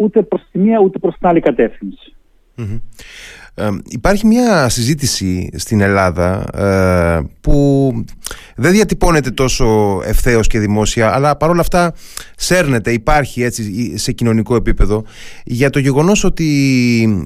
ούτε 0.00 0.22
προς 0.22 0.42
τη 0.52 0.58
μία 0.58 0.80
ούτε 0.80 0.98
προς 0.98 1.14
την 1.18 1.28
άλλη 1.28 1.40
κατεύθυνση. 1.40 2.14
Υπάρχει 3.88 4.26
μια 4.26 4.68
συζήτηση 4.68 5.50
στην 5.56 5.80
Ελλάδα 5.80 6.44
ε, 6.54 7.26
που 7.40 7.92
δεν 8.56 8.72
διατυπώνεται 8.72 9.30
τόσο 9.30 10.00
ευθέως 10.04 10.46
και 10.46 10.58
δημόσια 10.58 11.14
αλλά 11.14 11.36
παρόλα 11.36 11.60
αυτά 11.60 11.94
σέρνεται, 12.36 12.92
υπάρχει 12.92 13.42
έτσι 13.42 13.92
σε 13.98 14.12
κοινωνικό 14.12 14.54
επίπεδο 14.54 15.04
για 15.44 15.70
το 15.70 15.78
γεγονός 15.78 16.24
ότι 16.24 16.44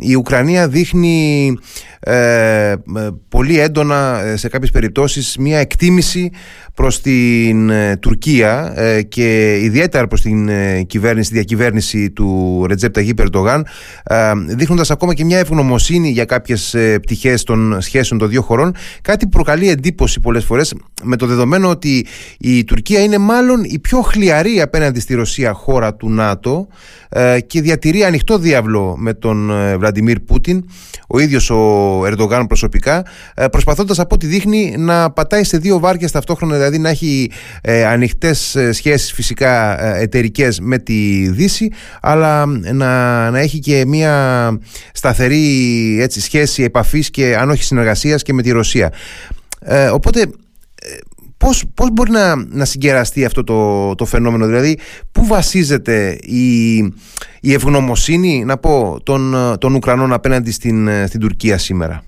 η 0.01 0.15
Ουκρανία 0.15 0.69
δείχνει 0.69 1.57
ε, 2.05 2.75
πολύ 3.29 3.59
έντονα 3.59 4.21
ε, 4.25 4.37
σε 4.37 4.49
κάποιες 4.49 4.71
περιπτώσεις 4.71 5.37
μια 5.39 5.59
εκτίμηση 5.59 6.31
προς 6.75 7.01
την 7.01 7.71
ε, 7.71 7.97
Τουρκία 7.97 8.73
ε, 8.77 9.03
και 9.03 9.59
ιδιαίτερα 9.63 10.07
προς 10.07 10.21
την 10.21 10.51
κυβέρνηση, 10.87 11.33
διακυβέρνηση 11.33 12.11
του 12.11 12.65
Ρετζέπ 12.69 12.93
Ταγί 12.93 13.15
Περντογάν 13.15 13.67
δείχνοντας 14.47 14.91
ακόμα 14.91 15.15
και 15.15 15.25
μια 15.25 15.39
ευγνωμοσύνη 15.39 16.09
για 16.23 16.37
κάποιες 16.37 16.77
πτυχές 17.03 17.43
των 17.43 17.81
σχέσεων 17.81 18.21
των 18.21 18.29
δύο 18.29 18.43
χωρών. 18.43 18.75
Κάτι 19.03 19.25
που 19.25 19.31
προκαλεί 19.31 19.69
εντύπωση 19.69 20.21
πολλές 20.21 20.45
φορές 20.45 20.75
με 21.03 21.17
το 21.17 21.27
δεδομένο 21.27 21.69
ότι 21.69 22.07
η 22.39 22.65
Τουρκία 22.65 23.01
είναι 23.03 23.19
μάλλον 23.19 23.65
η 23.65 23.79
πιο 23.79 24.01
χλιαρή 24.01 24.61
απέναντι 24.61 25.01
στη 25.01 25.15
Ρωσία 25.15 25.53
χώρα 25.53 25.95
του 25.95 26.11
ΝΑΤΟ 26.11 26.67
και 27.47 27.61
διατηρεί 27.61 28.05
ανοιχτό 28.05 28.39
διάβλο 28.39 28.95
με 28.99 29.15
τον 29.15 29.51
Βλαντιμίρ 29.79 30.21
Πούτιν 30.21 30.65
ο 31.15 31.19
ίδιος 31.19 31.51
ο 31.51 32.03
Ερντογάν 32.07 32.47
προσωπικά, 32.47 33.07
ε, 33.35 33.47
προσπαθώντας 33.47 33.99
από 33.99 34.15
ό,τι 34.15 34.27
δείχνει 34.27 34.75
να 34.79 35.11
πατάει 35.11 35.45
σε 35.45 35.59
δύο 35.59 35.79
βάρκες 35.79 36.11
ταυτόχρονα, 36.11 36.55
δηλαδή 36.55 36.79
να 36.79 36.89
έχει 36.89 37.31
ε, 37.61 37.85
ανοιχτές 37.85 38.55
ε, 38.57 38.73
σχέσεις 38.73 39.13
φυσικά 39.13 39.85
ε, 39.85 40.03
εταιρικές 40.03 40.61
με 40.61 40.79
τη 40.79 41.29
Δύση, 41.31 41.71
αλλά 42.01 42.47
να, 42.47 43.31
να 43.31 43.39
έχει 43.39 43.59
και 43.59 43.85
μια 43.87 44.59
σταθερή 44.93 45.97
έτσι, 46.01 46.12
σχέση 46.21 46.63
επαφής 46.63 47.11
και 47.11 47.37
αν 47.37 47.51
όχι 47.51 47.63
συνεργασίας 47.63 48.23
και 48.23 48.33
με 48.33 48.43
τη 48.43 48.51
Ρωσία. 48.51 48.93
Ε, 49.61 49.89
οπότε 49.89 50.27
Πώς, 51.37 51.65
πώς 51.75 51.91
μπορεί 51.93 52.11
να, 52.11 52.37
να 52.37 52.65
συγκεραστεί 52.65 53.25
αυτό 53.25 53.45
το, 53.45 53.95
το 53.95 54.05
φαινόμενο, 54.05 54.47
δηλαδή 54.47 54.79
πού 55.13 55.25
βασίζεται 55.25 56.19
η, 56.21 56.77
η 57.41 57.53
ευγνωμοσύνη, 57.53 58.45
να 58.45 58.57
πω, 58.57 58.97
των, 59.03 59.35
των 59.59 59.75
Ουκρανών 59.75 60.13
απέναντι 60.13 60.51
στην, 60.51 60.89
στην 61.07 61.21
Τουρκία 61.21 61.59
σήμερα; 61.59 62.03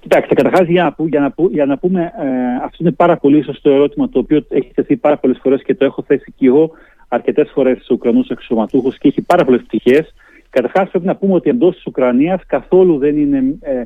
Κοιτάξτε, 0.00 0.34
καταρχάς 0.34 0.68
για, 0.68 0.94
να, 0.98 1.06
για, 1.06 1.20
να, 1.20 1.48
για 1.50 1.66
να 1.66 1.78
πούμε, 1.78 2.00
ε, 2.00 2.64
αυτό 2.64 2.76
είναι 2.78 2.90
πάρα 2.90 3.16
πολύ 3.16 3.44
σωστό 3.44 3.70
ερώτημα 3.70 4.08
το 4.08 4.18
οποίο 4.18 4.44
έχει 4.48 4.70
θεθεί 4.74 4.96
πάρα 4.96 5.18
πολλές 5.18 5.38
φορές 5.42 5.62
και 5.62 5.74
το 5.74 5.84
έχω 5.84 6.04
θέσει 6.06 6.32
και 6.36 6.46
εγώ 6.46 6.70
αρκετές 7.08 7.50
φορές 7.54 7.76
στους 7.76 7.90
Ουκρανούς 7.90 8.30
αξιωματούχου 8.30 8.90
και 8.90 9.08
έχει 9.08 9.20
πάρα 9.20 9.44
πολλές 9.44 9.62
πτυχές. 9.62 10.14
Καταρχάς, 10.50 10.90
πρέπει 10.90 11.06
να 11.06 11.16
πούμε 11.16 11.34
ότι 11.34 11.50
εντός 11.50 11.74
της 11.74 11.86
Ουκρανίας 11.86 12.46
καθόλου 12.46 12.98
δεν 12.98 13.16
είναι, 13.16 13.56
ε, 13.60 13.80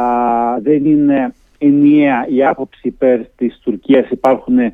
α, 0.00 0.60
δεν 0.62 0.84
είναι 0.84 1.34
ενιαία 1.58 2.26
η 2.28 2.44
άποψη 2.44 2.80
υπέρ 2.88 3.20
της 3.36 3.60
Τουρκίας. 3.62 4.10
Υπάρχουν 4.10 4.58
ε, 4.58 4.72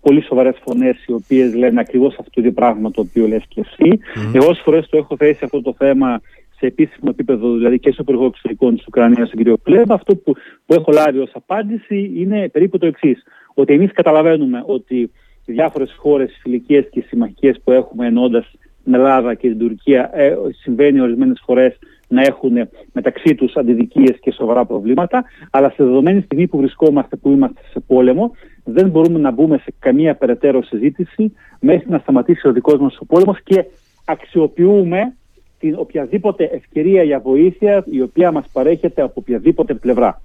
πολύ 0.00 0.22
σοβαρές 0.22 0.60
φωνές 0.64 1.04
οι 1.06 1.12
οποίες 1.12 1.54
λένε 1.54 1.80
ακριβώς 1.80 2.12
αυτό 2.18 2.30
το 2.30 2.40
ίδιο 2.40 2.52
πράγμα 2.52 2.90
το 2.90 3.00
οποίο 3.00 3.26
λες 3.26 3.44
και 3.48 3.60
εσύ. 3.60 3.98
Mm. 4.14 4.34
Εγώ 4.34 4.46
όσε 4.48 4.62
φορές 4.62 4.88
το 4.88 4.96
έχω 4.96 5.16
θέσει 5.16 5.44
αυτό 5.44 5.62
το 5.62 5.74
θέμα 5.78 6.20
σε 6.56 6.66
επίσημο 6.66 7.08
επίπεδο, 7.10 7.52
δηλαδή 7.52 7.78
και 7.78 7.90
στο 7.90 8.02
Υπουργό 8.02 8.26
Εξωτερικών 8.26 8.76
της 8.76 8.86
Ουκρανίας, 8.86 9.30
τον 9.30 9.44
κ. 9.44 9.62
Κλέβα, 9.62 9.94
αυτό 9.94 10.16
που, 10.16 10.34
που 10.66 10.74
έχω 10.74 10.92
λάβει 10.92 11.18
ως 11.18 11.30
απάντηση 11.34 12.12
είναι 12.16 12.48
περίπου 12.48 12.78
το 12.78 12.86
εξής. 12.86 13.22
Ότι 13.54 13.72
εμείς 13.72 13.92
καταλαβαίνουμε 13.92 14.62
ότι 14.66 15.10
οι 15.44 15.52
διάφορες 15.52 15.94
χώρες 15.98 16.38
φιλικές 16.42 16.88
και 16.90 17.04
συμμαχικές 17.06 17.60
που 17.64 17.70
έχουμε 17.70 18.06
ενώντας 18.06 18.50
την 18.84 18.94
Ελλάδα 18.94 19.34
και 19.34 19.48
την 19.48 19.58
Τουρκία, 19.58 20.10
ε, 20.14 20.36
συμβαίνει 20.62 21.00
ορισμένες 21.00 21.42
φορές 21.44 21.78
να 22.08 22.22
έχουν 22.22 22.68
μεταξύ 22.92 23.34
τους 23.34 23.56
αντιδικίες 23.56 24.18
και 24.20 24.32
σοβαρά 24.32 24.64
προβλήματα, 24.64 25.24
αλλά 25.50 25.68
σε 25.70 25.84
δεδομένη 25.84 26.20
στιγμή 26.20 26.46
που 26.46 26.58
βρισκόμαστε, 26.58 27.16
που 27.16 27.30
είμαστε 27.30 27.60
σε 27.72 27.80
πόλεμο, 27.80 28.30
δεν 28.64 28.88
μπορούμε 28.88 29.18
να 29.18 29.30
μπούμε 29.30 29.58
σε 29.58 29.72
καμία 29.78 30.14
περαιτέρω 30.14 30.62
συζήτηση 30.62 31.32
μέχρι 31.60 31.90
να 31.90 31.98
σταματήσει 31.98 32.48
ο 32.48 32.52
δικός 32.52 32.78
μας 32.78 32.98
ο 33.00 33.04
πόλεμος 33.04 33.42
και 33.42 33.64
αξιοποιούμε 34.04 35.14
την 35.58 35.74
οποιαδήποτε 35.78 36.44
ευκαιρία 36.44 37.02
για 37.02 37.20
βοήθεια 37.20 37.84
η 37.86 38.00
οποία 38.00 38.32
μας 38.32 38.44
παρέχεται 38.52 39.02
από 39.02 39.12
οποιαδήποτε 39.16 39.74
πλευρά. 39.74 40.20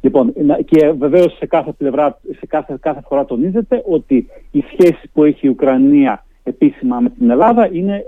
Λοιπόν, 0.00 0.32
και 0.64 0.90
βεβαίως 0.90 1.36
σε 1.36 1.46
κάθε 1.46 1.72
πλευρά, 1.72 2.20
σε 2.38 2.46
κάθε, 2.46 2.76
κάθε 2.80 3.00
φορά 3.08 3.24
τονίζεται 3.24 3.82
ότι 3.86 4.26
οι 4.50 4.60
σχέσεις 4.60 5.10
που 5.12 5.24
έχει 5.24 5.46
η 5.46 5.48
Ουκρανία 5.48 6.24
επίσημα 6.48 7.00
με 7.00 7.10
την 7.10 7.30
Ελλάδα 7.30 7.68
είναι 7.72 8.04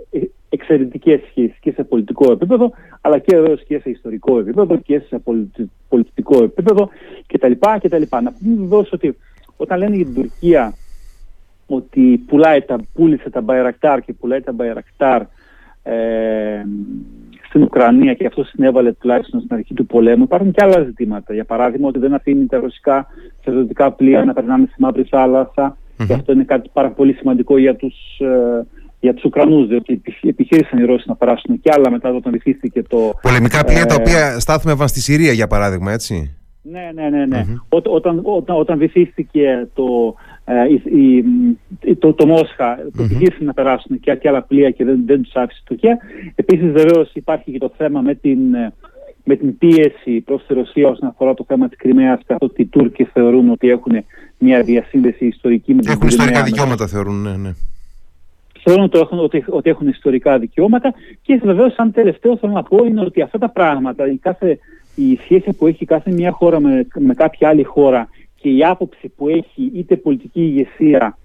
εξαιρετικές 0.49 1.21
σχέσεις 1.31 1.59
και 1.61 1.73
σε 1.73 1.85
πολιτικό 1.85 2.33
επίπεδο, 2.33 2.73
αλλά 3.01 3.19
και 3.19 3.37
βεβαίως 3.37 3.65
και 3.65 3.79
σε 3.79 3.91
ιστορικό 3.91 4.39
επίπεδο 4.39 4.77
και 4.77 4.99
σε 4.99 5.23
πολιτικό 5.89 6.43
επίπεδο 6.43 6.89
κτλ. 7.27 7.53
κτλ. 7.81 8.03
Να 8.11 8.33
πούμε 8.33 8.55
βεβαίως 8.57 8.93
ότι 8.93 9.17
όταν 9.57 9.79
λένε 9.79 9.97
για 9.97 10.05
την 10.05 10.15
Τουρκία 10.15 10.75
ότι 11.67 12.25
πουλάει 12.27 12.63
τα, 12.63 12.81
πούλησε 12.95 13.31
τα 13.31 13.41
Μπαϊρακτάρ 13.41 14.01
και 14.01 14.13
πουλάει 14.13 14.41
τα 14.41 14.53
Μπαϊρακτάρ 14.53 15.23
ε, 15.83 16.65
στην 17.49 17.63
Ουκρανία 17.63 18.15
και 18.15 18.27
αυτό 18.27 18.45
συνέβαλε 18.45 18.93
τουλάχιστον 18.93 19.41
στην 19.41 19.57
αρχή 19.57 19.75
του 19.75 19.87
πολέμου. 19.87 20.23
Υπάρχουν 20.23 20.51
και 20.51 20.65
άλλα 20.65 20.83
ζητήματα. 20.83 21.35
Για 21.35 21.45
παράδειγμα, 21.45 21.89
ότι 21.89 21.99
δεν 21.99 22.15
αφήνει 22.15 22.47
τα 22.47 22.61
ρωσικά 22.61 23.07
στρατιωτικά 23.41 23.93
πλοία 23.93 24.25
να 24.25 24.33
περνάνε 24.33 24.67
στη 24.71 24.83
Μαύρη 24.83 25.05
Θάλασσα. 25.05 25.77
Mm-hmm. 26.01 26.07
Και 26.07 26.13
αυτό 26.13 26.33
είναι 26.33 26.45
κάτι 26.45 26.71
πάρα 26.73 26.91
πολύ 26.91 27.13
σημαντικό 27.13 27.59
για 27.59 27.77
τους 27.77 27.95
ε, 28.19 28.67
για 29.01 29.15
τους 29.15 29.25
Ουκρανούς, 29.25 29.69
διότι 29.69 30.03
επιχείρησαν 30.23 30.79
οι 30.79 30.85
Ρώσοι 30.85 31.05
να 31.07 31.17
περάσουν 31.17 31.61
και 31.61 31.71
άλλα 31.75 31.91
μετά 31.91 32.15
όταν 32.15 32.33
βυθίστηκε 32.33 32.83
το... 32.83 33.13
Πολεμικά 33.23 33.65
πλοία 33.65 33.81
ε, 33.81 33.85
τα 33.85 33.95
οποία 33.95 34.41
στάθμευαν 34.41 34.89
στη 34.89 35.01
Συρία, 35.01 35.33
για 35.33 35.47
παράδειγμα, 35.47 35.93
έτσι. 35.93 36.37
Ναι, 36.63 36.91
ναι, 36.95 37.09
ναι. 37.09 37.27
ναι. 37.27 37.45
Mm-hmm. 37.47 37.79
Ό, 37.79 37.95
όταν, 37.95 38.21
όταν, 38.23 38.57
όταν 38.57 38.79
βυθίστηκε 38.79 39.69
το, 39.75 40.15
ε, 40.45 40.55
η, 40.99 41.25
το, 41.95 42.13
το 42.13 42.27
Μόσχα 42.27 42.79
mm-hmm. 42.99 43.33
να 43.39 43.53
περάσουν 43.53 44.01
και, 44.01 44.15
και 44.15 44.29
άλλα 44.29 44.43
πλοία 44.43 44.71
και 44.71 44.85
δεν, 44.85 45.03
δεν 45.07 45.23
τους 45.23 45.35
άφησε 45.35 45.61
η 45.63 45.67
Τουρκία. 45.67 45.99
Επίσης 46.35 46.73
βεβαίως 46.73 47.11
υπάρχει 47.15 47.51
και 47.51 47.59
το 47.59 47.73
θέμα 47.77 48.01
με 48.01 48.15
την, 48.15 48.39
με 49.25 49.37
την 49.37 49.59
πίεση 49.59 50.21
προς 50.25 50.47
τη 50.47 50.55
Ρωσία 50.55 50.89
όσον 50.89 51.09
αφορά 51.09 51.35
το 51.35 51.45
θέμα 51.49 51.69
της 51.69 51.79
Κρυμαίας 51.79 52.21
καθότι 52.27 52.63
οι 52.63 52.67
Τούρκοι 52.67 53.05
θεωρούν 53.05 53.51
ότι 53.51 53.71
έχουν 53.71 53.93
μια 54.41 54.63
διασύνδεση 54.63 55.27
ιστορική 55.27 55.75
με 55.75 55.83
την 55.83 55.91
Έχουν 55.91 56.09
ιστορικά 56.09 56.43
δικαιώματα 56.43 56.87
θεωρούν, 56.87 57.23
ναι, 57.23 57.37
ναι. 57.37 57.55
Θεωρούν 58.63 58.85
ότι 58.85 58.99
έχουν, 58.99 59.19
ότι, 59.19 59.45
ότι 59.49 59.71
έχουν 59.71 59.89
ιστορικά 59.89 60.39
δικαιώματα 60.39 60.95
και 61.23 61.41
βεβαίως, 61.45 61.73
σαν 61.73 61.93
τελευταίο, 61.93 62.37
θέλω 62.37 62.53
να 62.53 62.63
πω 62.63 62.85
είναι 62.85 63.01
ότι 63.01 63.23
αυτά 63.23 63.39
τα 63.39 63.51
πράγματα, 63.51 64.07
η, 64.07 64.17
κάθε, 64.17 64.59
η 64.95 65.19
σχέση 65.23 65.53
που 65.53 65.67
έχει 65.67 65.85
κάθε 65.85 66.11
μια 66.11 66.31
χώρα 66.31 66.61
με, 66.61 66.87
με 66.99 67.15
κάποια 67.15 67.49
άλλη 67.49 67.63
χώρα 67.63 68.09
και 68.37 68.49
η 68.49 68.65
άποψη 68.65 69.09
που 69.09 69.29
έχει 69.29 69.73
είτε 69.75 69.97
πολιτική 69.97 70.41
ηγεσία 70.41 71.19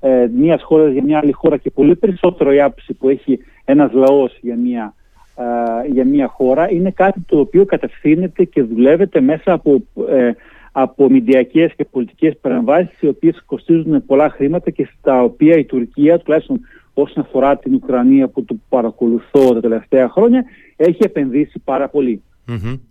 ε, 0.00 0.28
μιας 0.36 0.62
χώρας 0.62 0.92
για 0.92 1.02
μια 1.02 1.18
άλλη 1.18 1.32
χώρα 1.32 1.56
και 1.56 1.70
πολύ 1.70 1.96
περισσότερο 1.96 2.52
η 2.52 2.60
άποψη 2.60 2.92
που 2.92 3.08
έχει 3.08 3.38
ένας 3.64 3.92
λαός 3.92 4.38
για 4.40 4.56
μια, 4.56 4.94
ε, 5.36 5.88
για 5.92 6.04
μια 6.04 6.26
χώρα 6.26 6.70
είναι 6.70 6.90
κάτι 6.90 7.20
το 7.26 7.38
οποίο 7.38 7.64
κατευθύνεται 7.64 8.44
και 8.44 8.62
δουλεύεται 8.62 9.20
μέσα 9.20 9.52
από, 9.52 9.82
ε, 10.08 10.30
από 10.72 11.10
μηντιακές 11.10 11.72
και 11.76 11.84
πολιτικές 11.84 12.38
παρεμβάσεις 12.40 13.00
οι 13.00 13.08
οποίες 13.08 13.42
κοστίζουν 13.46 14.06
πολλά 14.06 14.30
χρήματα 14.30 14.70
και 14.70 14.88
στα 14.98 15.22
οποία 15.22 15.56
η 15.56 15.64
Τουρκία 15.64 16.18
τουλάχιστον 16.18 16.60
όσον 16.94 17.24
αφορά 17.24 17.56
την 17.56 17.74
Ουκρανία 17.74 18.28
που 18.28 18.44
το 18.44 18.56
παρακολουθώ 18.68 19.54
τα 19.54 19.60
τελευταία 19.60 20.08
χρόνια 20.08 20.44
έχει 20.76 20.98
επενδύσει 21.00 21.58
πάρα 21.64 21.88
πολύ. 21.88 22.22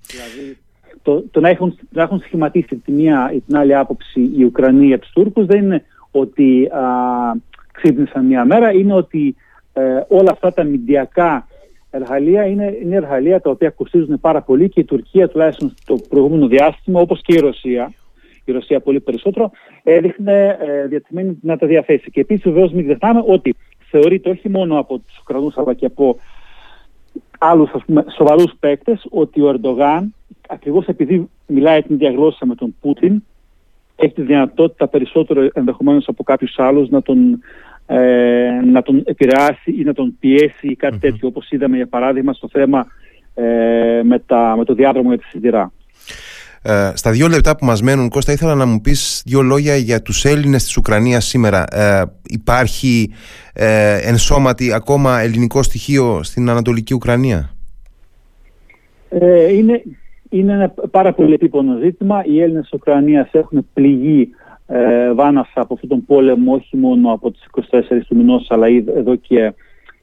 Δηλαδή 0.07 0.57
το, 1.01 1.23
το 1.31 1.39
να, 1.39 1.49
έχουν, 1.49 1.77
να 1.89 2.01
έχουν 2.01 2.19
σχηματίσει 2.19 2.75
τη 2.75 2.91
μία 2.91 3.31
ή 3.33 3.39
την 3.39 3.57
άλλη 3.57 3.75
άποψη 3.75 4.31
η 4.37 4.43
Ουκρανία 4.43 4.87
για 4.87 4.99
τους 4.99 5.11
Τούρκους 5.11 5.45
δεν 5.45 5.63
είναι 5.63 5.83
ότι 6.11 6.65
α, 6.65 6.81
ξύπνησαν 7.71 8.25
μία 8.25 8.45
μέρα, 8.45 8.71
είναι 8.71 8.93
ότι 8.93 9.35
ε, 9.73 9.81
όλα 10.07 10.31
αυτά 10.31 10.53
τα 10.53 10.63
μηντιακά 10.63 11.47
εργαλεία 11.91 12.45
είναι, 12.45 12.77
είναι 12.83 12.95
εργαλεία 12.95 13.41
τα 13.41 13.49
οποία 13.49 13.69
κοστίζουν 13.69 14.19
πάρα 14.19 14.41
πολύ 14.41 14.69
και 14.69 14.79
η 14.79 14.83
Τουρκία 14.83 15.29
τουλάχιστον 15.29 15.73
στο 15.81 15.95
προηγούμενο 16.09 16.47
διάστημα 16.47 16.99
όπως 16.99 17.21
και 17.21 17.33
η 17.33 17.39
Ρωσία 17.39 17.93
η 18.45 18.51
Ρωσία 18.51 18.79
πολύ 18.79 18.99
περισσότερο, 18.99 19.51
έδειχνε 19.83 20.57
ε, 20.61 20.87
διατημένη 20.87 21.37
να 21.41 21.57
τα 21.57 21.67
διαθέσει. 21.67 22.11
Και 22.11 22.19
επίσης 22.19 22.43
βεβαίως 22.43 22.71
μην 22.71 22.85
ξεχνάμε 22.85 23.23
ότι 23.27 23.55
θεωρείται 23.89 24.29
όχι 24.29 24.49
μόνο 24.49 24.79
από 24.79 24.97
τους 24.97 25.17
Ουκρανούς 25.19 25.57
αλλά 25.57 25.73
και 25.73 25.85
από 25.85 26.17
άλλους 27.39 27.69
σοβαρούς 28.15 28.53
παίκτες 28.59 29.05
ότι 29.09 29.41
ο 29.41 29.49
Ερντογάν 29.49 30.13
ακριβώς 30.47 30.85
επειδή 30.85 31.29
μιλάει 31.47 31.81
την 31.81 31.95
ίδια 31.95 32.11
γλώσσα 32.11 32.45
με 32.45 32.55
τον 32.55 32.75
Πούτιν, 32.81 33.23
έχει 33.95 34.13
τη 34.13 34.21
δυνατότητα 34.21 34.87
περισσότερο 34.87 35.49
ενδεχομένως 35.53 36.07
από 36.07 36.23
κάποιους 36.23 36.59
άλλους 36.59 36.89
να 36.89 37.01
τον, 37.01 37.39
ε, 37.91 38.61
να 38.71 38.81
τον 38.81 39.03
επηρεάσει 39.05 39.71
ή 39.79 39.83
να 39.83 39.93
τον 39.93 40.17
πιέσει 40.19 40.67
ή 40.67 40.75
κάτι 40.75 40.97
τέτοιο, 40.97 41.27
όπως 41.27 41.49
είδαμε 41.49 41.75
για 41.75 41.87
παράδειγμα 41.87 42.33
στο 42.33 42.49
θέμα 42.51 42.87
ε, 43.33 44.01
με, 44.03 44.19
τα, 44.19 44.53
με 44.57 44.65
το 44.65 44.73
διάδρομο 44.73 45.09
για 45.09 45.17
τη 45.17 45.23
σιδηρά. 45.23 45.71
Ε, 46.63 46.91
στα 46.93 47.11
δύο 47.11 47.27
λεπτά 47.27 47.55
που 47.55 47.65
μας 47.65 47.81
μένουν, 47.81 48.09
Κώστα, 48.09 48.31
ήθελα 48.31 48.55
να 48.55 48.65
μου 48.65 48.81
πεις 48.81 49.23
δύο 49.25 49.41
λόγια 49.41 49.75
για 49.75 50.01
τους 50.01 50.25
Έλληνες 50.25 50.63
της 50.63 50.77
Ουκρανίας 50.77 51.25
σήμερα. 51.25 51.63
Ε, 51.75 52.03
υπάρχει 52.27 53.11
ε, 53.53 53.97
ενσώματι 54.07 54.73
ακόμα 54.73 55.19
ελληνικό 55.19 55.63
στοιχείο 55.63 56.23
στην 56.23 56.49
Ανατολική 56.49 56.93
Ουκρανία; 56.93 57.49
Ε, 59.09 59.53
είναι, 59.53 59.83
είναι 60.29 60.53
ένα 60.53 60.73
πάρα 60.91 61.13
πολύ 61.13 61.33
επίπονο 61.33 61.79
ζήτημα. 61.83 62.23
Οι 62.25 62.41
Έλληνες 62.41 62.61
της 62.61 62.73
Ουκρανίας 62.73 63.29
έχουν 63.31 63.67
πληγεί 63.73 64.29
ε, 64.67 65.13
βάνασα 65.13 65.61
από 65.61 65.73
αυτόν 65.73 65.89
τον 65.89 66.05
πόλεμο 66.05 66.53
όχι 66.53 66.77
μόνο 66.77 67.11
από 67.11 67.31
τις 67.31 67.45
24 67.71 67.81
του 68.07 68.15
μηνός 68.15 68.47
αλλά 68.49 68.67
εδώ 68.95 69.15
και 69.15 69.53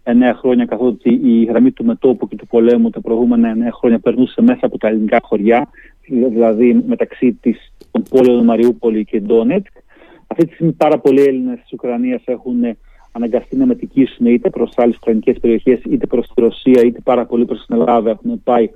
9 0.04 0.10
χρόνια 0.34 0.64
καθότι 0.64 1.20
η 1.22 1.44
γραμμή 1.44 1.70
του 1.70 1.84
μετόπου 1.84 2.28
και 2.28 2.36
του 2.36 2.46
πολέμου 2.46 2.90
τα 2.90 3.00
προηγούμενα 3.00 3.54
9 3.54 3.56
χρόνια 3.72 3.98
περνούσε 3.98 4.42
μέσα 4.42 4.66
από 4.66 4.78
τα 4.78 4.88
ελληνικά 4.88 5.18
χωριά 5.22 5.68
δηλαδή 6.08 6.82
μεταξύ 6.86 7.32
της, 7.32 7.72
των 7.90 8.02
πόλεων 8.10 8.44
Μαριούπολη 8.44 9.04
και 9.04 9.20
Ντόνετσκ. 9.20 9.72
Αυτή 10.26 10.46
τη 10.46 10.54
στιγμή 10.54 10.72
πάρα 10.72 10.98
πολλοί 10.98 11.20
Έλληνες 11.20 11.60
της 11.60 11.72
Ουκρανίας 11.72 12.22
έχουν 12.24 12.76
αναγκαστεί 13.12 13.56
να 13.56 13.66
μετικήσουν 13.66 14.26
είτε 14.26 14.50
προς 14.50 14.72
άλλες 14.76 14.96
ουκρανικές 14.96 15.38
περιοχές 15.40 15.80
είτε 15.90 16.06
προς 16.06 16.26
τη 16.26 16.40
Ρωσία 16.40 16.82
είτε 16.84 17.00
πάρα 17.04 17.26
πολύ 17.26 17.44
προς 17.44 17.66
την 17.66 17.76
Ελλάδα 17.76 18.10
έχουν 18.10 18.42
πάει 18.42 18.70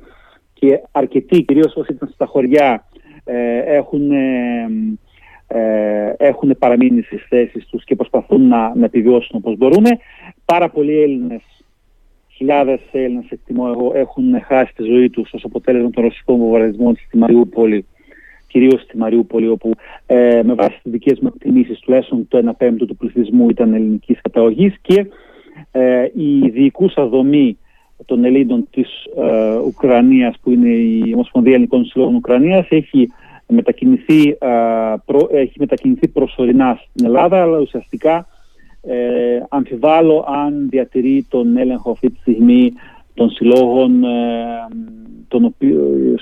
και 0.52 0.82
αρκετοί 0.92 1.42
κυρίως 1.42 1.74
όσοι 1.76 1.92
ήταν 1.92 2.10
στα 2.14 2.26
χωριά 2.26 2.86
ε, 3.24 3.58
έχουν 3.58 4.10
ε, 4.10 4.68
έχουν 6.16 6.56
παραμείνει 6.58 7.02
στις 7.02 7.26
θέσεις 7.28 7.66
τους 7.66 7.84
και 7.84 7.96
προσπαθούν 7.96 8.48
να, 8.48 8.74
να 8.74 8.84
επιβιώσουν 8.84 9.30
όπως 9.32 9.56
μπορούν. 9.56 9.84
Πάρα 10.44 10.68
πολλοί 10.68 11.02
Έλληνες, 11.02 11.42
χιλιάδες 12.28 12.80
Έλληνες 12.92 13.30
εκτιμώ 13.30 13.72
εγώ, 13.74 13.92
έχουν 13.94 14.42
χάσει 14.42 14.74
τη 14.74 14.82
ζωή 14.82 15.10
τους 15.10 15.32
ως 15.32 15.44
αποτέλεσμα 15.44 15.90
των 15.90 16.02
ρωσικών 16.02 16.38
βομβαρδισμών 16.38 16.96
στη 17.06 17.16
Μαριούπολη, 17.18 17.86
κυρίως 18.46 18.82
στη 18.82 18.96
Μαριούπολη, 18.96 19.48
όπου 19.48 19.70
ε, 20.06 20.40
με 20.44 20.54
βάση 20.54 20.80
τις 20.82 20.92
δικές 20.92 21.18
μου 21.18 21.32
εκτιμήσεις 21.34 21.78
τουλάχιστον 21.78 22.28
το 22.28 22.50
1 22.50 22.56
πέμπτο 22.56 22.86
του 22.86 22.96
πληθυσμού 22.96 23.48
ήταν 23.50 23.74
ελληνικής 23.74 24.20
καταγωγής 24.20 24.74
και 24.82 25.06
ε, 25.72 26.04
η 26.14 26.48
διοικούσα 26.48 27.06
δομή 27.06 27.58
των 28.04 28.24
Ελλήνων 28.24 28.68
της 28.70 28.88
ε, 29.16 29.56
Ουκρανίας 29.56 30.34
που 30.42 30.50
είναι 30.50 30.68
η 30.68 31.10
Ομοσπονδία 31.14 31.52
Ελληνικών 31.52 31.84
Συλλόγων 31.84 32.14
Ουκρανίας 32.14 32.66
έχει 32.68 33.08
μετακινηθεί, 33.46 34.36
προ, 35.04 35.28
έχει 35.32 35.52
μετακινηθεί 35.58 36.08
προσωρινά 36.08 36.80
στην 36.82 37.06
Ελλάδα, 37.06 37.42
αλλά 37.42 37.58
ουσιαστικά 37.58 38.26
ε, 38.82 39.42
αμφιβάλλω 39.48 40.24
αν 40.28 40.68
διατηρεί 40.68 41.26
τον 41.28 41.56
έλεγχο 41.56 41.90
αυτή 41.90 42.10
τη 42.10 42.20
στιγμή 42.20 42.72
των 43.14 43.30
συλλόγων 43.30 44.04
ε, 44.04 44.08
των 45.28 45.54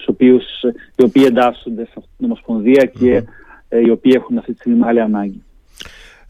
οποίους, 0.07 0.59
οι 0.97 1.05
οποίοι 1.05 1.25
εντάσσονται 1.27 1.85
σε 1.85 1.93
αυτήν 1.97 2.13
την 2.17 2.27
ομοσπονδία 2.27 2.85
και 2.85 3.23
ε, 3.69 3.81
οι 3.81 3.91
οποίοι 3.91 4.13
έχουν 4.15 4.39
αυτή 4.39 4.53
τη 4.53 4.59
στιγμή 4.59 4.79
μεγάλη 4.79 5.01
ανάγκη. 5.01 5.43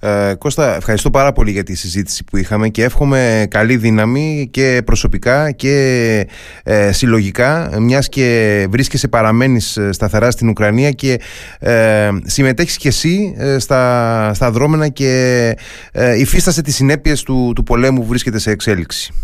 Ε, 0.03 0.35
Κώστα, 0.39 0.77
ευχαριστώ 0.77 1.11
πάρα 1.11 1.33
πολύ 1.33 1.51
για 1.51 1.63
τη 1.63 1.75
συζήτηση 1.75 2.25
που 2.25 2.37
είχαμε 2.37 2.69
και 2.69 2.85
εύχομαι 2.85 3.47
καλή 3.51 3.77
δύναμη 3.77 4.49
και 4.51 4.83
προσωπικά 4.85 5.51
και 5.51 6.27
ε, 6.63 6.93
συλλογικά 6.93 7.71
μιας 7.81 8.09
και 8.09 8.67
βρίσκεσαι 8.71 9.09
παραμένεις 9.09 9.77
ε, 9.77 9.93
σταθερά 9.93 10.31
στην 10.31 10.49
Ουκρανία 10.49 10.91
και 10.91 11.21
ε, 11.59 12.09
συμμετέχεις 12.25 12.77
και 12.77 12.89
εσύ 12.89 13.35
ε, 13.39 13.59
στα, 13.59 14.35
στα 14.35 14.51
δρόμενα 14.51 14.89
και 14.89 15.55
ε, 15.93 16.21
υφίστασε 16.21 16.63
τις 16.63 16.75
συνέπειες 16.75 17.23
του, 17.23 17.53
του 17.55 17.63
πολέμου 17.63 18.01
που 18.01 18.07
βρίσκεται 18.07 18.39
σε 18.39 18.51
εξέλιξη. 18.51 19.15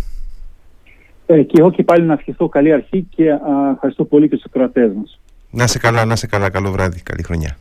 Ε, 1.26 1.42
και 1.42 1.56
εγώ 1.58 1.70
και 1.70 1.82
πάλι 1.82 2.04
να 2.04 2.12
ευχηθώ 2.12 2.48
καλή 2.48 2.72
αρχή 2.72 3.06
και 3.16 3.24
ευχαριστώ 3.72 4.04
πολύ 4.04 4.28
και 4.28 4.36
στους 4.36 4.52
κρατές 4.52 4.92
μας. 4.96 5.20
Να 5.50 5.66
σε 5.66 5.78
καλά, 5.78 6.04
να 6.04 6.16
σε 6.16 6.26
καλά. 6.26 6.50
Καλό 6.50 6.70
βράδυ. 6.70 7.00
Καλή 7.02 7.22
χρονιά. 7.22 7.54